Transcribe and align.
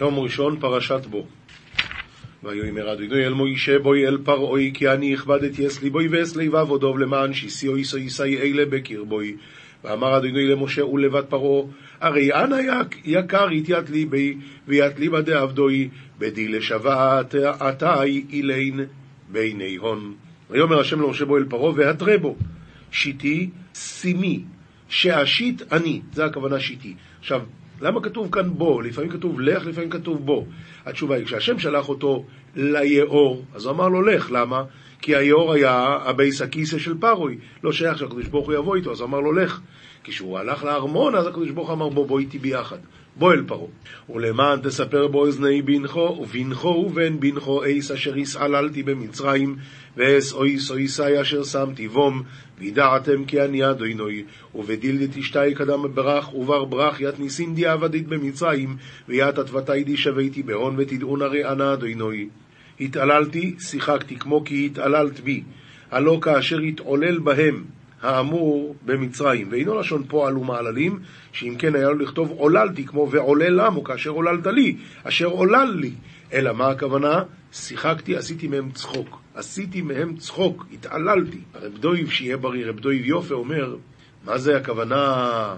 יום 0.00 0.18
ראשון, 0.18 0.60
פרשת 0.60 1.06
בו. 1.06 1.26
ויאמר 2.44 2.92
אדוני 2.92 3.26
אל 3.26 3.32
מוישה 3.32 3.78
בוי 3.78 4.06
אל 4.06 4.18
פרעוי 4.24 4.70
כי 4.74 4.88
אני 4.88 5.14
הכבדתי 5.14 5.66
אסלי 5.66 5.90
בוי 5.90 6.08
ואסלי 6.08 6.48
ועבודוב 6.48 6.98
למען 6.98 7.32
שיסיו 7.32 7.76
איסו 7.76 7.96
איסאי 7.96 8.36
אלה 8.36 8.64
בקרבוי 8.66 9.36
ואמר 9.84 10.16
אדוני 10.16 10.46
למשה 10.46 10.84
ולבת 10.84 11.24
פרעה 11.28 11.66
הרי 12.00 12.34
אנא 12.34 12.56
יקר 13.04 13.52
יתיית 13.52 13.90
לי 13.90 14.04
בי 14.04 14.36
ויית 14.68 14.98
לי 14.98 15.08
בדי 15.08 15.34
עבדוי 15.34 15.88
בדי 16.18 16.48
לשבת 16.48 17.34
עתי 17.60 18.24
אילין 18.30 18.80
ביני 19.28 19.76
הון. 19.76 20.14
ויאמר 20.50 20.80
השם 20.80 21.00
למשה 21.00 21.24
בו 21.24 21.38
אל 21.38 21.44
פרעה 21.44 21.72
והתרה 21.76 22.18
בו 22.18 22.36
שיטי 22.90 23.50
שימי 23.74 24.42
שאשית 24.88 25.72
אני. 25.72 26.00
זה 26.12 26.24
הכוונה 26.24 26.60
שיטי. 26.60 26.94
עכשיו 27.20 27.42
למה 27.82 28.02
כתוב 28.02 28.28
כאן 28.32 28.50
בוא? 28.50 28.80
לפעמים 28.80 29.10
כתוב 29.10 29.40
לך, 29.40 29.66
לפעמים 29.66 29.90
כתוב 29.90 30.26
בוא. 30.26 30.46
התשובה 30.86 31.16
היא, 31.16 31.24
כשהשם 31.24 31.58
שלח 31.58 31.88
אותו 31.88 32.24
ליאור, 32.56 33.44
אז 33.54 33.64
הוא 33.64 33.72
אמר 33.72 33.88
לו 33.88 34.02
לך, 34.02 34.30
למה? 34.32 34.62
כי 35.00 35.16
היאור 35.16 35.52
היה 35.52 35.98
הבית 36.04 36.42
הכיסא 36.42 36.78
של 36.78 36.98
פרעה, 36.98 37.38
לא 37.62 37.72
שייך 37.72 37.98
שהקדוש 37.98 38.26
ברוך 38.26 38.46
הוא 38.46 38.54
יבוא 38.54 38.76
איתו, 38.76 38.92
אז 38.92 39.02
אמר 39.02 39.20
לו 39.20 39.32
לך. 39.32 39.60
כשהוא 40.04 40.38
הלך 40.38 40.64
לארמון, 40.64 41.14
אז 41.14 41.26
הקדוש 41.26 41.50
ברוך 41.50 41.68
הוא 41.68 41.74
אמר 41.74 41.88
בוא, 41.88 42.06
בוא 42.06 42.18
איתי 42.18 42.38
ביחד. 42.38 42.78
בוא 43.16 43.32
אל 43.32 43.42
פרעה. 43.46 43.66
ולמען 44.10 44.60
תספר 44.60 45.08
באוזני 45.08 45.62
בנך, 45.62 46.18
ובנך 46.20 46.68
ובן 46.68 47.20
בנך 47.20 47.64
את 47.64 47.90
אשר 47.90 48.16
התעללתי 48.16 48.82
במצרים, 48.82 49.56
ואת 49.96 50.32
אותותי 50.32 51.20
אשר 51.20 51.44
שמתי 51.44 51.88
בם, 51.88 52.22
וידעתם 52.58 53.24
כי 53.24 53.42
אני 53.42 53.70
אדוני, 53.70 54.22
ובדילדת 54.54 55.16
אשתי 55.16 55.54
קדם 55.54 55.94
ברח, 55.94 56.34
ובר 56.34 56.64
ברח 56.64 57.00
ית 57.00 57.20
ניסים 57.20 57.54
די 57.54 57.66
עבדית 57.66 58.06
במצרים, 58.06 58.76
וית 59.08 59.38
עטבתי 59.38 59.84
די 59.84 59.96
שביתי 59.96 60.42
בהון, 60.42 60.74
ותדעון 60.78 61.22
הרי 61.22 61.44
אנא 61.44 61.72
אדוני. 61.72 62.28
התעללתי, 62.80 63.54
שיחקתי, 63.58 64.16
כמו 64.18 64.44
כי 64.44 64.66
התעללת 64.66 65.20
בי, 65.20 65.42
הלא 65.90 66.18
כאשר 66.22 66.58
התעולל 66.58 67.18
בהם, 67.18 67.64
האמור 68.02 68.74
במצרים, 68.84 69.48
ואינו 69.50 69.80
לשון 69.80 70.04
פועל 70.08 70.38
ומעללים, 70.38 70.98
שאם 71.32 71.54
כן 71.58 71.74
היה 71.74 71.88
לו 71.88 71.98
לכתוב 71.98 72.30
עוללתי, 72.30 72.84
כמו 72.84 73.10
ועולל 73.10 73.64
למו, 73.64 73.84
כאשר 73.84 74.10
עוללת 74.10 74.46
לי, 74.46 74.76
אשר 75.02 75.26
עולל 75.26 75.74
לי. 75.76 75.92
אלא 76.32 76.52
מה 76.52 76.68
הכוונה? 76.68 77.22
שיחקתי, 77.52 78.16
עשיתי 78.16 78.48
מהם 78.48 78.70
צחוק. 78.70 79.18
עשיתי 79.34 79.82
מהם 79.82 80.16
צחוק, 80.16 80.66
התעללתי. 80.72 81.40
רב 81.54 81.78
דויב, 81.78 82.10
שיהיה 82.10 82.36
בריא, 82.36 82.66
רב 82.66 82.80
דויב 82.80 83.06
יופה 83.06 83.34
אומר, 83.34 83.76
מה 84.24 84.38
זה 84.38 84.56
הכוונה 84.56 85.54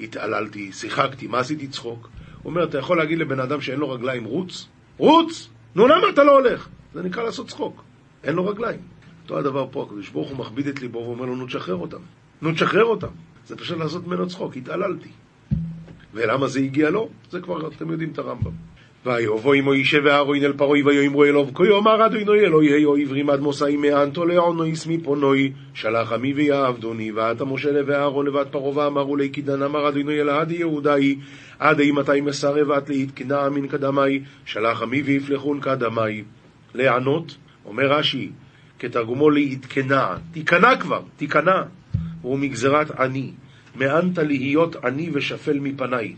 התעללתי, 0.00 0.72
שיחקתי, 0.72 1.26
מה 1.26 1.38
עשיתי 1.38 1.68
צחוק? 1.68 2.08
הוא 2.42 2.50
אומר, 2.50 2.64
אתה 2.64 2.78
יכול 2.78 2.98
להגיד 2.98 3.18
לבן 3.18 3.40
אדם 3.40 3.60
שאין 3.60 3.78
לו 3.78 3.90
רגליים, 3.90 4.24
רוץ? 4.24 4.68
רוץ! 4.96 5.48
נו, 5.74 5.86
למה 5.88 6.08
אתה 6.12 6.24
לא 6.24 6.32
הולך? 6.38 6.68
זה 6.94 7.02
נקרא 7.02 7.22
לעשות 7.22 7.48
צחוק. 7.48 7.84
אין 8.24 8.34
לו 8.34 8.46
רגליים. 8.46 8.80
אותו 9.24 9.38
הדבר 9.38 9.66
פה, 9.70 9.82
הקדוש 9.82 10.08
ברוך 10.08 10.28
הוא 10.28 10.38
מכביד 10.38 10.66
את 10.66 10.82
ליבו 10.82 10.98
ואומר 10.98 11.24
לו, 11.24 11.36
נו 11.36 11.46
תשחרר 11.46 11.74
אותם. 11.74 12.00
נו 12.42 12.52
תשחרר 12.52 12.84
אותם. 12.84 13.08
זה 13.46 13.56
פשוט 13.56 13.78
לעשות 13.78 14.06
ממנו 14.06 14.26
צחוק, 14.26 14.56
התעללתי. 14.56 15.08
ולמה 16.14 16.46
זה 16.46 16.60
הגיע 16.60 16.90
לו? 16.90 17.08
זה 17.30 17.40
כבר, 17.40 17.68
אתם 17.68 17.90
יודעים 17.90 18.10
את 18.12 18.18
הרמב"ם. 18.18 18.50
ויבוא 19.06 19.54
עמו 19.54 19.72
אישה 19.72 19.98
ואהרון 20.04 20.36
אל 20.36 20.52
פרוי 20.52 20.82
ויאמרו 20.82 21.24
אליו 21.24 21.46
כה 21.54 21.66
יאמר 21.66 22.06
אדוני 22.06 22.40
אלוהי 22.40 23.02
עברים 23.02 23.30
עד 23.30 23.40
מוסאי 23.40 23.76
מאנתו 23.76 24.26
לעונויס 24.26 24.86
מפונוי 24.86 25.52
שלח 25.74 26.12
עמי 26.12 26.32
ויעבדוני 26.32 27.12
ועתה 27.12 27.44
משה 27.44 27.68
ואהרון 27.86 28.26
לבת 28.26 28.46
פרעה 28.50 28.76
ואמרו 28.76 29.16
לי 29.16 29.30
כי 29.32 29.42
דן 29.42 29.62
אמר 29.62 29.88
אדוני 29.88 30.20
אל 30.20 30.28
עדי 30.28 30.54
יהודאי 30.54 31.16
עד 31.58 31.80
אי 31.80 31.90
מתי 31.90 32.20
מסרב 32.20 32.70
עד 32.70 32.88
להתקנה 32.88 33.48
מן 33.48 33.66
קדמי 33.68 34.20
שלח 34.44 34.82
עמי 34.82 35.02
ויפלחון 35.02 35.60
קדמי 35.60 36.24
לענות 36.74 37.36
אומר 37.66 37.92
רש"י 37.92 38.30
כתרגומו 38.78 39.30
להתקנה 39.30 40.16
תיכנע 40.32 40.76
כבר 40.76 41.02
תיכנע 41.16 41.62
הוא 42.22 42.38
מגזרת 42.38 42.90
עני 42.90 43.30
מאנת 43.76 44.18
להיות 44.18 44.84
עני 44.84 45.10
ושפל 45.12 45.58
מפניי 45.60 46.14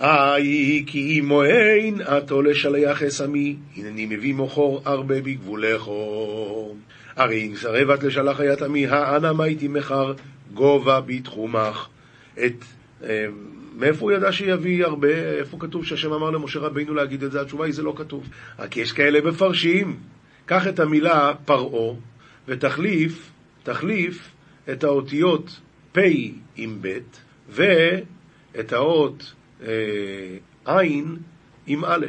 אי 0.00 0.84
כי 0.86 1.20
אמו 1.20 1.44
אין 1.44 2.00
עתו 2.00 2.42
לשלח 2.42 3.02
אסמי, 3.02 3.56
הנני 3.76 4.06
מביא 4.06 4.34
מוכור 4.34 4.82
הרבה 4.84 5.20
בגבולךו. 5.20 6.74
הרי 7.16 7.46
אם 7.46 7.56
סרבת 7.56 8.02
לשלח 8.02 8.40
היית 8.40 8.62
עמי, 8.62 8.86
האנה 8.86 9.32
מייתי 9.32 9.68
מחר 9.68 10.12
גובה 10.54 11.00
בתחומך. 11.00 11.88
את... 12.46 12.64
אה, 13.04 13.26
מאיפה 13.76 14.00
הוא 14.00 14.12
ידע 14.12 14.32
שיביא 14.32 14.84
הרבה? 14.84 15.14
איפה 15.38 15.56
כתוב 15.60 15.84
שהשם 15.84 16.12
אמר 16.12 16.30
למשה 16.30 16.58
רבינו 16.58 16.94
להגיד 16.94 17.22
את 17.22 17.32
זה? 17.32 17.40
התשובה 17.40 17.64
היא 17.64 17.74
זה 17.74 17.82
לא 17.82 17.94
כתוב. 17.96 18.28
רק 18.58 18.76
יש 18.76 18.92
כאלה 18.92 19.30
מפרשים. 19.30 19.96
קח 20.48 20.68
את 20.68 20.80
המילה 20.80 21.32
פרעה 21.44 21.94
ותחליף, 22.48 23.30
תחליף 23.62 24.30
את 24.72 24.84
האותיות 24.84 25.60
פ' 25.92 25.98
עם 26.56 26.78
ב' 26.80 26.98
ואת 27.48 28.72
האות 28.72 29.34
אה, 29.62 29.68
עין 30.64 31.16
עם 31.66 31.84
א', 31.84 32.06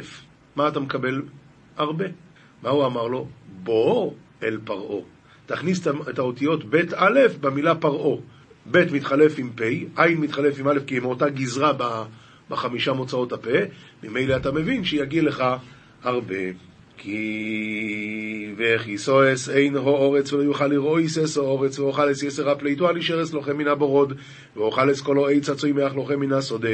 מה 0.56 0.68
אתה 0.68 0.80
מקבל? 0.80 1.22
הרבה. 1.76 2.04
מה 2.62 2.70
הוא 2.70 2.86
אמר 2.86 3.06
לו? 3.06 3.28
בוא 3.62 4.12
אל 4.42 4.58
פרעה. 4.64 5.02
תכניס 5.46 5.86
את 6.10 6.18
האותיות 6.18 6.64
ב' 6.64 6.94
א' 6.94 7.18
במילה 7.40 7.74
פרעה. 7.74 8.16
ב' 8.70 8.92
מתחלף 8.92 9.34
עם 9.38 9.50
פ', 9.54 9.62
עין 9.96 10.20
מתחלף 10.20 10.58
עם 10.58 10.68
א', 10.68 10.78
כי 10.86 10.96
הם 10.96 11.02
מאותה 11.02 11.28
גזרה 11.28 11.72
בחמישה 12.50 12.92
מוצאות 12.92 13.32
הפה, 13.32 13.58
ממילא 14.02 14.36
אתה 14.36 14.52
מבין 14.52 14.84
שיגיע 14.84 15.22
לך 15.22 15.44
הרבה. 16.02 16.69
כי 17.02 18.52
וכיסואס 18.56 19.48
אין 19.48 19.76
הו 19.76 19.88
אורץ 19.88 20.32
ולא 20.32 20.42
יוכל 20.42 20.66
לראות 20.66 20.98
איסס 20.98 21.38
או 21.38 21.42
אורץ 21.42 21.78
ואוכל 21.78 22.12
אס 22.12 22.22
יסר 22.22 22.50
הפליטו 22.50 22.88
על 22.88 22.96
אישרס 22.96 23.32
לוחם 23.32 23.56
מן 23.56 23.68
הבורוד 23.68 24.12
ואוכל 24.56 24.90
אס 24.90 25.00
כולו 25.00 25.28
עץ 25.28 25.48
עצוי 25.48 25.72
מאח 25.72 25.94
לוחם 25.94 26.20
מן 26.20 26.32
השודה 26.32 26.68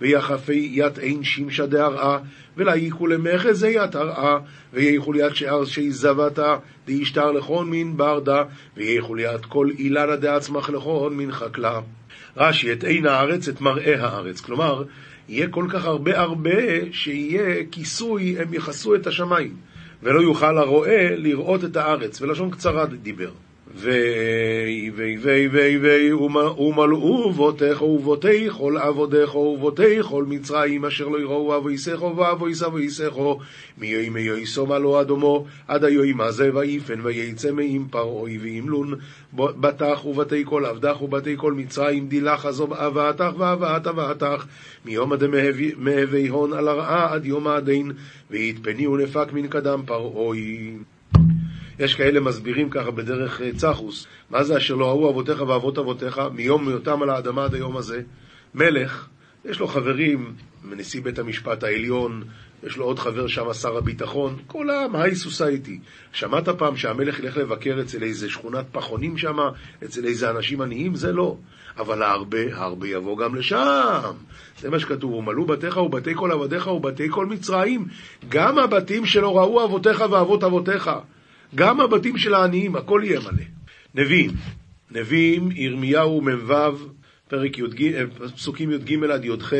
ויחפי 0.00 0.70
ית 0.72 0.98
אין 0.98 1.24
שימשה 1.24 1.66
דהרעה 1.66 2.18
ולאיכו 2.56 3.06
למחז 3.06 3.58
זה 3.58 3.68
ית 3.68 3.94
הרעה 3.94 4.38
וייכו 4.72 5.12
ליד 5.12 5.34
שאר 5.34 5.64
שיזבתה 5.64 6.56
דאישתר 6.86 7.32
לכון 7.32 7.70
מן 7.70 7.96
ברדה 7.96 8.44
וייכו 8.76 9.14
ליד 9.14 9.44
כל 9.48 9.68
אילנה 9.78 10.16
דעצמך 10.16 10.70
לכון 10.70 11.16
מן 11.16 11.32
חקלה 11.32 11.80
רש"י 12.36 12.72
את 12.72 12.84
עין 12.84 13.06
הארץ 13.06 13.48
את 13.48 13.60
מראה 13.60 14.06
הארץ 14.06 14.40
כלומר 14.40 14.84
יהיה 15.28 15.48
כל 15.48 15.66
כך 15.70 15.84
הרבה 15.84 16.20
הרבה 16.20 16.92
שיהיה 16.92 17.64
כיסוי, 17.70 18.38
הם 18.38 18.54
יכסו 18.54 18.94
את 18.94 19.06
השמיים. 19.06 19.71
ולא 20.02 20.20
יוכל 20.20 20.58
הרועה 20.58 21.16
לראות 21.16 21.64
את 21.64 21.76
הארץ, 21.76 22.20
ולשון 22.22 22.50
קצרה 22.50 22.86
דיבר. 22.86 23.30
ויהי 23.74 24.90
ויהי 24.90 25.16
ויהי 25.16 25.48
ויהי 25.48 25.76
ויהי 25.76 26.12
ומלאו 26.12 27.30
אבותיך 27.30 27.82
ובותי 27.82 28.48
כל 28.50 28.76
עבודיך 28.76 29.34
ובותי 29.34 30.02
כל 30.02 30.24
מצרים 30.24 30.84
אשר 30.84 31.08
לא 31.08 31.20
יראו 31.20 31.56
אבויסך 31.56 32.02
ואבויס 32.02 32.62
אבויסך 32.62 33.12
מיהי 33.78 34.08
מיועסו 34.08 34.66
מלו 34.66 35.00
אדומו 35.00 35.46
עד 35.68 35.84
היועי 35.84 36.12
מה 36.12 36.32
זה 36.32 36.50
ויפן 36.54 37.00
ויצא 37.02 37.52
מעם 37.52 37.86
פרעוי 37.90 38.38
וימלון 38.38 38.94
בתך 39.32 40.06
ובתי 40.06 40.44
כל 40.46 40.64
עבדך 40.64 41.02
ובתי 41.02 41.34
כל 41.36 41.52
מצרים 41.52 42.08
דילך 42.08 42.46
עזוב 42.46 42.72
אבאתך 42.72 43.30
ואבאת 43.38 43.86
אבאתך 43.86 44.46
מיום 44.84 45.12
עד 45.12 45.22
מהבי 45.76 46.28
הון 46.28 46.52
על 46.52 46.68
הרעה 46.68 47.12
עד 47.12 47.26
יום 47.26 47.48
הדין 47.48 47.92
ויתפני 48.30 48.86
ונפק 48.86 49.32
מן 49.32 49.48
קדם 49.48 49.82
פרעוי 49.86 50.74
יש 51.78 51.94
כאלה 51.94 52.20
מסבירים 52.20 52.70
ככה 52.70 52.90
בדרך 52.90 53.40
אה, 53.40 53.50
צחוס, 53.56 54.06
מה 54.30 54.44
זה 54.44 54.56
אשר 54.56 54.74
לא 54.74 54.88
ראו 54.88 55.10
אבותיך 55.10 55.40
ואבות 55.40 55.78
אבותיך 55.78 56.20
מיום 56.32 56.68
היותם 56.68 57.02
על 57.02 57.10
האדמה 57.10 57.44
עד 57.44 57.54
היום 57.54 57.76
הזה? 57.76 58.02
מלך, 58.54 59.08
יש 59.44 59.60
לו 59.60 59.66
חברים, 59.66 60.34
נשיא 60.64 61.02
בית 61.02 61.18
המשפט 61.18 61.62
העליון, 61.62 62.24
יש 62.62 62.76
לו 62.76 62.84
עוד 62.84 62.98
חבר 62.98 63.26
שם, 63.26 63.52
שר 63.52 63.76
הביטחון, 63.76 64.36
כל 64.46 64.70
העם, 64.70 64.96
היי 64.96 65.14
סוסייטי. 65.14 65.78
שמעת 66.12 66.48
פעם 66.48 66.76
שהמלך 66.76 67.18
ילך 67.18 67.36
לבקר 67.36 67.78
אצל 67.80 68.02
איזה 68.02 68.30
שכונת 68.30 68.64
פחונים 68.72 69.18
שם, 69.18 69.36
אצל 69.84 70.04
איזה 70.04 70.30
אנשים 70.30 70.60
עניים? 70.60 70.94
זה 70.94 71.12
לא. 71.12 71.36
אבל 71.78 72.02
הרבה, 72.02 72.38
הרבה 72.52 72.88
יבוא 72.88 73.18
גם 73.18 73.34
לשם. 73.34 74.12
זה 74.60 74.70
מה 74.70 74.78
שכתוב, 74.78 75.12
ומלאו 75.12 75.44
בתיך 75.44 75.76
ובתי 75.76 76.14
כל 76.14 76.32
עבדיך 76.32 76.66
ובתי 76.66 77.06
כל 77.10 77.26
מצרים. 77.26 77.86
גם 78.28 78.58
הבתים 78.58 79.06
שלא 79.06 79.38
ראו 79.38 79.64
אבותיך 79.64 80.04
ואבות 80.10 80.44
אבותיך. 80.44 80.90
גם 81.54 81.80
הבתים 81.80 82.18
של 82.18 82.34
העניים, 82.34 82.76
הכל 82.76 83.00
יהיה 83.04 83.20
מלא. 83.20 83.44
נביאים, 83.94 84.30
נביאים, 84.90 85.48
ירמיהו 85.52 86.20
מ"ו, 86.20 86.52
פרק 87.28 87.58
י"ג, 87.58 88.06
פסוקים 88.34 88.70
י"ג 88.70 89.04
עד 89.10 89.24
י"ח, 89.24 89.52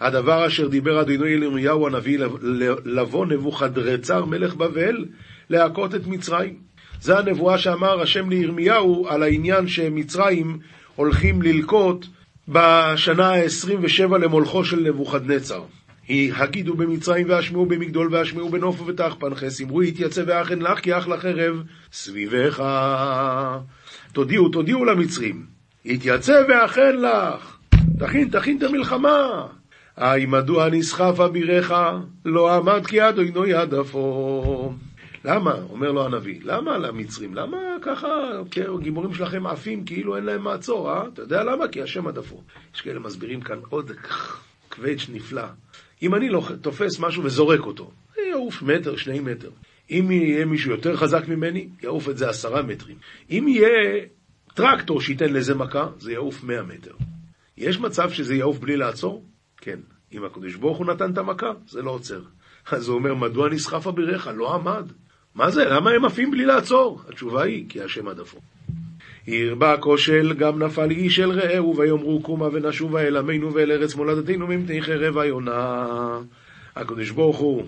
הדבר 0.00 0.46
אשר 0.46 0.68
דיבר 0.68 1.00
אדוני 1.00 1.34
אל 1.34 1.42
ירמיהו 1.42 1.86
הנביא 1.86 2.18
לבוא 2.84 3.26
נבוכדרצר 3.26 4.24
מלך 4.24 4.54
בבל 4.54 5.04
להכות 5.50 5.94
את 5.94 6.06
מצרים. 6.06 6.54
זה 7.00 7.18
הנבואה 7.18 7.58
שאמר 7.58 8.00
השם 8.00 8.30
לירמיהו 8.30 9.08
על 9.08 9.22
העניין 9.22 9.68
שמצרים 9.68 10.58
הולכים 10.96 11.42
ללקוט 11.42 12.06
בשנה 12.48 13.28
ה-27 13.28 14.18
למולכו 14.18 14.64
של 14.64 14.80
נבוכדנצר. 14.80 15.62
הגידו 16.34 16.74
במצרים 16.74 17.26
והשמיעו 17.28 17.66
במגדול 17.66 18.08
והשמיעו 18.14 18.48
בנוף 18.48 18.80
ובתח 18.80 19.16
פנחס, 19.18 19.60
אמרו 19.60 19.82
יתייצב 19.82 20.22
ואכן 20.26 20.58
לך 20.58 20.80
כי 20.80 20.98
אך 20.98 21.08
לחרב 21.08 21.62
סביבך. 21.92 22.62
תודיעו, 24.12 24.48
תודיעו 24.48 24.84
למצרים, 24.84 25.46
יתייצב 25.84 26.42
ואכן 26.48 26.96
לך, 26.96 27.56
תכין, 27.98 28.28
תכין 28.28 28.58
את 28.58 28.62
המלחמה. 28.62 29.46
היי 29.96 30.26
מדוע 30.26 30.68
נסחף 30.68 31.20
אבירך, 31.20 31.72
לא 32.24 32.56
עמד 32.56 32.86
כי 32.86 32.96
יד 32.96 33.18
עינו 33.18 33.46
יד 33.46 33.74
אפו. 33.74 34.72
למה? 35.24 35.54
אומר 35.70 35.92
לו 35.92 36.04
הנביא, 36.04 36.40
למה 36.42 36.78
למצרים? 36.78 37.34
למה 37.34 37.56
ככה 37.82 38.08
הגיבורים 38.78 39.14
שלכם 39.14 39.46
עפים 39.46 39.84
כאילו 39.84 40.16
אין 40.16 40.24
להם 40.24 40.42
מעצור, 40.42 40.90
אה? 40.90 41.02
אתה 41.12 41.22
יודע 41.22 41.44
למה? 41.44 41.68
כי 41.68 41.82
השם 41.82 42.06
עדפו. 42.06 42.42
יש 42.74 42.80
כאלה 42.80 43.00
מסבירים 43.00 43.40
כאן 43.40 43.58
עוד 43.68 43.92
קווץ' 44.68 45.06
נפלא. 45.12 45.42
אם 46.02 46.14
אני 46.14 46.28
לא 46.28 46.42
תופס 46.60 47.00
משהו 47.00 47.24
וזורק 47.24 47.60
אותו, 47.60 47.90
יעוף 48.30 48.62
מטר, 48.62 48.96
שני 48.96 49.20
מטר. 49.20 49.50
אם 49.90 50.10
יהיה 50.10 50.44
מישהו 50.44 50.70
יותר 50.70 50.96
חזק 50.96 51.28
ממני, 51.28 51.68
יעוף 51.82 52.08
את 52.08 52.18
זה 52.18 52.28
עשרה 52.28 52.62
מטרים. 52.62 52.96
אם 53.30 53.48
יהיה 53.48 54.04
טרקטור 54.54 55.00
שייתן 55.00 55.32
לזה 55.32 55.54
מכה, 55.54 55.86
זה 55.98 56.12
יעוף 56.12 56.44
מאה 56.44 56.62
מטר. 56.62 56.94
יש 57.56 57.80
מצב 57.80 58.10
שזה 58.10 58.34
יעוף 58.34 58.58
בלי 58.58 58.76
לעצור? 58.76 59.24
כן. 59.56 59.80
אם 60.12 60.24
הקדוש 60.24 60.54
ברוך 60.54 60.78
הוא 60.78 60.86
נתן 60.86 61.12
את 61.12 61.18
המכה, 61.18 61.52
זה 61.66 61.82
לא 61.82 61.90
עוצר. 61.90 62.22
אז 62.70 62.88
הוא 62.88 62.96
אומר, 62.96 63.14
מדוע 63.14 63.48
נסחף 63.48 63.86
אבירך? 63.86 64.26
לא 64.26 64.54
עמד. 64.54 64.92
מה 65.34 65.50
זה? 65.50 65.64
למה 65.64 65.90
הם 65.90 66.04
עפים 66.04 66.30
בלי 66.30 66.44
לעצור? 66.44 67.00
התשובה 67.08 67.42
היא, 67.42 67.66
כי 67.68 67.82
השם 67.82 68.08
עדפו. 68.08 68.38
הרבה 69.28 69.76
כושל, 69.76 70.34
גם 70.38 70.62
נפל 70.62 70.90
איש 70.90 71.20
אל 71.20 71.30
רעהו, 71.30 71.76
ויאמרו 71.76 72.20
קומה 72.22 72.48
ונשובה 72.52 73.00
אל 73.00 73.16
עמנו 73.16 73.54
ואל 73.54 73.72
ארץ 73.72 73.94
מולדתנו 73.94 74.46
ממפני 74.46 74.82
חרב 74.82 75.18
היונה. 75.18 75.86
הקדוש 76.76 77.10
ברוך 77.10 77.38
הוא 77.38 77.64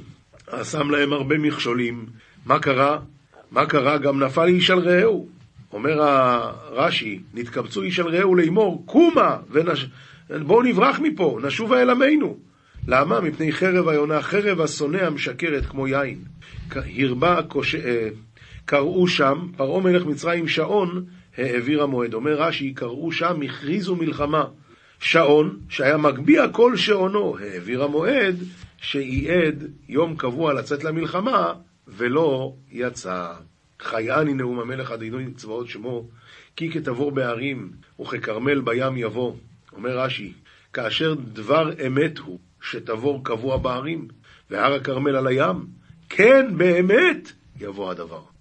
שם 0.63 0.91
להם 0.91 1.13
הרבה 1.13 1.39
מכשולים. 1.39 2.07
מה 2.47 2.59
קרה? 2.59 2.99
מה 3.51 3.67
קרה? 3.67 3.99
גם 3.99 4.23
נפל 4.23 4.47
איש 4.47 4.71
על 4.71 4.79
רעהו. 4.79 5.29
אומר 5.73 6.03
הרש"י, 6.03 7.21
נתקבצו 7.35 7.83
איש 7.83 8.01
על 8.01 8.09
רעהו 8.09 8.35
לאמור, 8.35 8.83
קומה, 8.87 9.37
ונש... 9.51 9.87
בואו 10.47 10.63
נברח 10.63 10.99
מפה, 11.01 11.39
נשובה 11.43 11.83
אל 11.83 11.91
עמנו. 11.91 12.39
למה? 12.89 13.21
מפני 13.21 13.53
חרב 13.53 13.89
היונה, 13.89 14.23
חרב 14.23 14.61
השונא 14.61 14.99
המשקרת 14.99 15.67
כמו 15.67 15.89
יין. 15.89 16.19
הרבה, 16.99 17.43
קוש... 17.49 17.75
אה, 17.75 18.09
קראו 18.65 19.09
שם, 19.09 19.47
פרעה 19.57 19.81
מלך 19.81 20.07
מצרים 20.07 20.49
שעון, 20.49 21.05
העביר 21.37 21.83
המועד. 21.83 22.15
אומר 22.15 22.35
רש"י, 22.35 22.75
קראו 22.75 23.13
שם, 23.13 23.43
הכריזו 23.43 23.97
מלחמה. 23.97 24.45
שעון, 25.03 25.59
שהיה 25.69 25.97
מגביה 25.97 26.49
כל 26.49 26.77
שעונו, 26.77 27.39
העביר 27.39 27.83
המועד, 27.83 28.37
שייעד 28.81 29.65
יום 29.89 30.17
קבוע 30.17 30.53
לצאת 30.53 30.85
למלחמה, 30.85 31.55
ולא 31.89 32.55
יצא. 32.71 33.33
חייאני 33.81 34.35
נאום 34.35 34.61
המלך 34.61 34.91
אדינוי 34.91 35.27
צבאות 35.37 35.69
שמו, 35.69 36.09
כי 36.57 36.71
כתבור 36.71 37.11
בהרים 37.11 37.71
וככרמל 38.01 38.61
בים 38.61 38.97
יבוא. 38.97 39.35
אומר 39.73 39.99
רש"י, 39.99 40.33
כאשר 40.73 41.15
דבר 41.15 41.71
אמת 41.87 42.19
הוא 42.19 42.39
שתבור 42.61 43.25
קבוע 43.25 43.57
בהרים, 43.57 44.09
והר 44.51 44.75
הכרמל 44.75 45.17
על 45.17 45.27
הים, 45.27 45.67
כן, 46.09 46.59
באמת, 46.59 47.33
יבוא 47.61 47.91
הדבר. 47.91 48.32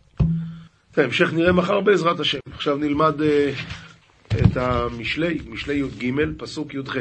את 0.92 0.98
ההמשך 0.98 1.34
נראה 1.34 1.52
מחר 1.52 1.82
בעזרת 1.82 2.20
השם. 2.20 2.40
עכשיו 2.54 2.78
נלמד 2.78 3.16
uh, 3.20 4.36
את 4.38 4.58
המשלי, 4.58 5.40
משלי 5.50 5.74
י"ג, 5.74 6.14
פסוק 6.38 6.74
י"ח. 6.74 6.96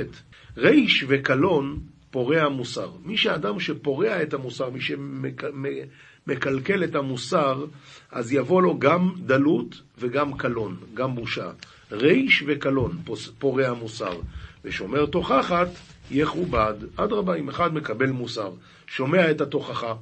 ריש 0.56 1.04
וקלון 1.08 1.78
פורע 2.10 2.48
מוסר. 2.48 2.90
מי 3.04 3.16
שאדם 3.16 3.60
שפורע 3.60 4.22
את 4.22 4.34
המוסר, 4.34 4.70
מי 4.70 4.81
שמקלקל 4.81 6.84
את 6.84 6.94
המוסר, 6.94 7.64
אז 8.12 8.32
יבוא 8.32 8.62
לו 8.62 8.78
גם 8.78 9.12
דלות 9.19 9.82
וגם 9.98 10.37
קלון, 10.37 10.76
גם 10.94 11.14
בושה. 11.14 11.50
ריש 11.92 12.44
וקלון 12.46 12.98
פורע 13.38 13.75
מוסר, 13.75 14.20
ושומר 14.64 15.06
תוכחת 15.06 15.69
יכובד. 16.10 16.75
אדרבה, 16.96 17.34
אם 17.34 17.48
אחד 17.48 17.75
מקבל 17.75 18.10
מוסר, 18.10 18.50
שומע 18.87 19.31
את 19.31 19.40
התוכחה, 19.40 19.94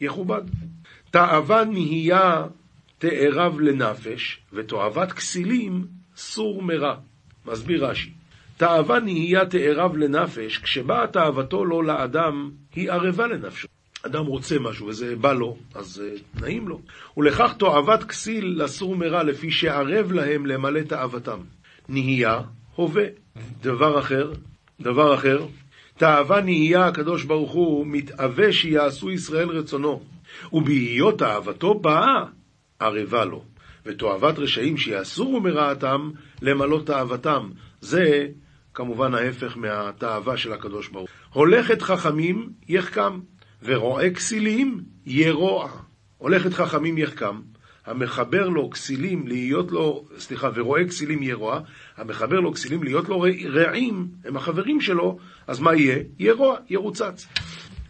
יכובד. 0.00 0.42
תאווה 1.10 1.64
נהייה 1.64 2.44
תארב 3.00 3.60
לנפש, 3.60 4.40
ותועבת 4.52 5.12
כסילים 5.12 5.86
סור 6.16 6.62
מרע. 6.62 6.94
מסביר 7.46 7.86
רש"י. 7.86 8.10
תאווה 8.56 9.00
נהייה 9.00 9.46
תארב 9.46 9.96
לנפש, 9.96 10.58
כשבאה 10.58 11.06
תאוותו 11.06 11.64
לו 11.64 11.82
לאדם, 11.82 12.50
היא 12.74 12.90
ערבה 12.90 13.26
לנפשו. 13.26 13.68
אדם 14.06 14.26
רוצה 14.26 14.58
משהו 14.58 14.86
וזה 14.86 15.16
בא 15.16 15.32
לו, 15.32 15.56
אז 15.74 16.02
uh, 16.02 16.40
נעים 16.42 16.68
לו. 16.68 16.80
ולכך 17.16 17.54
תועבת 17.58 18.04
כסיל 18.04 18.62
לסור 18.62 18.96
מרע, 18.96 19.22
לפי 19.22 19.50
שערב 19.50 20.12
להם 20.12 20.46
למלא 20.46 20.80
תאוותם. 20.80 21.38
נהייה, 21.88 22.40
הווה. 22.74 23.04
דבר 23.62 23.98
אחר, 23.98 24.32
דבר 24.80 25.14
אחר, 25.14 25.46
תאווה 25.96 26.40
נהייה 26.40 26.86
הקדוש 26.86 27.24
ברוך 27.24 27.52
הוא 27.52 27.86
מתאווה 27.86 28.52
שיעשו 28.52 29.10
ישראל 29.10 29.48
רצונו, 29.48 30.02
ובהיות 30.52 31.18
תאוותו 31.18 31.74
באה 31.74 32.24
ערבה 32.80 33.24
לו, 33.24 33.44
ותועבת 33.86 34.38
רשעים 34.38 34.76
שיאסורו 34.76 35.40
מרעתם 35.40 36.10
למלא 36.42 36.82
תאוותם. 36.86 37.50
זה 37.80 38.28
כמובן 38.74 39.14
ההפך 39.14 39.56
מהתאווה 39.56 40.36
של 40.36 40.52
הקדוש 40.52 40.88
ברוך 40.88 41.10
הוא. 41.10 41.40
הולכת 41.40 41.82
חכמים 41.82 42.52
יחכם, 42.68 43.20
ורועה 43.62 44.10
כסילים 44.10 44.80
ירוע. 45.06 45.70
הולכת 46.18 46.52
חכמים 46.52 46.98
יחכם, 46.98 47.40
המחבר 47.86 48.48
לו 48.48 48.70
כסילים 48.70 49.28
להיות 49.28 49.72
לו, 49.72 50.04
סליחה, 50.18 50.50
ורואה 50.54 50.84
כסילים 50.88 51.22
ירוע, 51.22 51.60
המחבר 51.96 52.40
לו 52.40 52.52
כסילים 52.52 52.82
להיות 52.82 53.08
לו 53.08 53.24
רעים, 53.48 54.08
הם 54.24 54.36
החברים 54.36 54.80
שלו, 54.80 55.18
אז 55.46 55.60
מה 55.60 55.74
יהיה? 55.74 56.02
ירוע, 56.18 56.56
ירוצץ. 56.70 57.26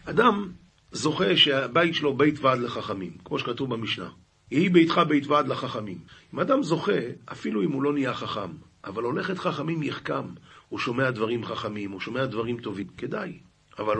אדם 0.05 0.51
זוכה 0.91 1.35
שהבית 1.35 1.95
שלו 1.95 2.17
בית 2.17 2.39
ועד 2.39 2.59
לחכמים, 2.59 3.11
כמו 3.25 3.39
שכתוב 3.39 3.69
במשנה. 3.69 4.09
יהי 4.51 4.69
ביתך 4.69 5.01
בית 5.07 5.27
ועד 5.27 5.47
לחכמים. 5.47 5.97
אם 6.33 6.39
אדם 6.39 6.63
זוכה, 6.63 7.01
אפילו 7.31 7.63
אם 7.63 7.71
הוא 7.71 7.83
לא 7.83 7.93
נהיה 7.93 8.13
חכם, 8.13 8.49
אבל 8.85 9.03
הולכת 9.03 9.37
חכמים 9.37 9.83
יחכם, 9.83 10.25
הוא 10.69 10.79
שומע 10.79 11.11
דברים 11.11 11.45
חכמים, 11.45 11.91
הוא 11.91 11.99
שומע 11.99 12.25
דברים 12.25 12.57
טובים, 12.57 12.87
כדאי. 12.97 13.33
אבל 13.79 13.97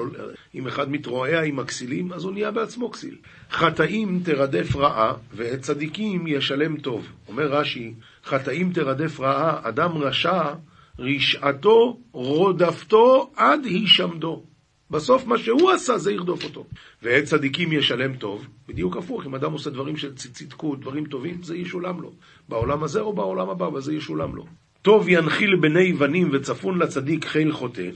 אם 0.55 0.67
אחד 0.67 0.91
מתרועע 0.91 1.43
עם 1.43 1.59
הכסילים, 1.59 2.13
אז 2.13 2.23
הוא 2.23 2.33
נהיה 2.33 2.51
בעצמו 2.51 2.91
כסיל. 2.91 3.15
חטאים 3.51 4.21
תרדף 4.23 4.75
רעה, 4.75 5.13
ואת 5.33 5.61
צדיקים 5.61 6.27
ישלם 6.27 6.77
טוב. 6.77 7.07
אומר 7.27 7.47
רש"י, 7.47 7.93
חטאים 8.25 8.73
תרדף 8.73 9.19
רעה, 9.19 9.59
אדם 9.69 9.97
רשע, 9.97 10.53
רשעתו 10.99 11.99
רודפתו 12.11 13.31
עד 13.35 13.65
הישמדו. 13.65 14.43
בסוף 14.91 15.27
מה 15.27 15.37
שהוא 15.37 15.71
עשה 15.71 15.97
זה 15.97 16.11
ירדוף 16.11 16.43
אותו. 16.43 16.65
ועת 17.03 17.23
צדיקים 17.23 17.71
ישלם 17.71 18.15
טוב, 18.15 18.47
בדיוק 18.67 18.97
הפוך, 18.97 19.25
אם 19.25 19.35
אדם 19.35 19.51
עושה 19.51 19.69
דברים 19.69 19.97
של 19.97 20.15
צדקות, 20.15 20.79
דברים 20.79 21.05
טובים, 21.05 21.43
זה 21.43 21.57
ישולם 21.57 22.01
לו. 22.01 22.11
בעולם 22.49 22.83
הזה 22.83 23.01
או 23.01 23.13
בעולם 23.13 23.49
הבא, 23.49 23.65
וזה 23.65 23.93
ישולם 23.93 24.35
לו. 24.35 24.45
טוב 24.81 25.09
ינחיל 25.09 25.55
בני 25.55 25.93
בנים 25.93 26.29
וצפון 26.33 26.79
לצדיק 26.79 27.25
חיל 27.25 27.51
חוטא, 27.51 27.89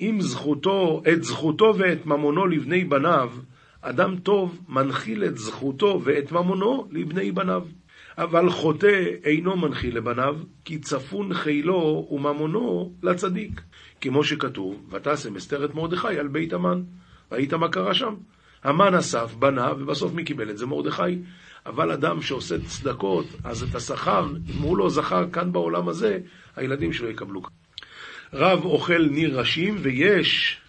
אם 0.00 0.18
זכותו, 0.20 1.02
את 1.12 1.24
זכותו 1.24 1.74
ואת 1.78 2.06
ממונו 2.06 2.46
לבני 2.46 2.84
בניו, 2.84 3.30
אדם 3.80 4.16
טוב 4.16 4.58
מנחיל 4.68 5.24
את 5.24 5.38
זכותו 5.38 6.00
ואת 6.04 6.32
ממונו 6.32 6.88
לבני 6.90 7.32
בניו. 7.32 7.62
אבל 8.18 8.50
חוטא 8.50 9.04
אינו 9.24 9.56
מנחיל 9.56 9.96
לבניו, 9.96 10.36
כי 10.64 10.78
צפון 10.78 11.34
חילו 11.34 12.08
וממונו 12.10 12.92
לצדיק. 13.02 13.60
כמו 14.00 14.24
שכתוב, 14.24 14.90
ותשם 14.90 15.36
אסתר 15.36 15.64
את 15.64 15.74
מרדכי 15.74 16.18
על 16.18 16.28
בית 16.28 16.52
המן. 16.52 16.82
ראית 17.32 17.54
מה 17.54 17.68
קרה 17.68 17.94
שם? 17.94 18.14
המן 18.64 18.94
אסף, 18.94 19.34
בנה, 19.34 19.72
ובסוף 19.72 20.12
מי 20.12 20.24
קיבל 20.24 20.50
את 20.50 20.58
זה? 20.58 20.66
מרדכי. 20.66 21.18
אבל 21.66 21.92
אדם 21.92 22.22
שעושה 22.22 22.54
צדקות, 22.66 23.26
אז 23.44 23.62
את 23.62 23.74
השכר, 23.74 24.26
אם 24.56 24.62
הוא 24.62 24.76
לא 24.76 24.90
זכר 24.90 25.30
כאן 25.30 25.52
בעולם 25.52 25.88
הזה, 25.88 26.18
הילדים 26.56 26.92
שלו 26.92 27.08
יקבלו. 27.10 27.42
רב 28.32 28.64
אוכל 28.64 29.08
ניר 29.10 29.38
ראשים, 29.38 29.76
ויש, 29.82 30.60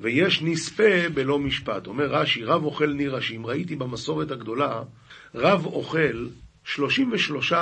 ויש 0.00 0.42
נספה 0.42 1.08
בלא 1.14 1.38
משפט. 1.38 1.86
אומר 1.86 2.06
רש"י, 2.06 2.44
רב 2.44 2.64
אוכל 2.64 2.92
ניר 2.92 3.14
ראשים. 3.14 3.46
ראיתי 3.46 3.76
במסורת 3.76 4.30
הגדולה, 4.30 4.82
רב 5.34 5.66
אוכל 5.66 6.26
33 6.64 7.52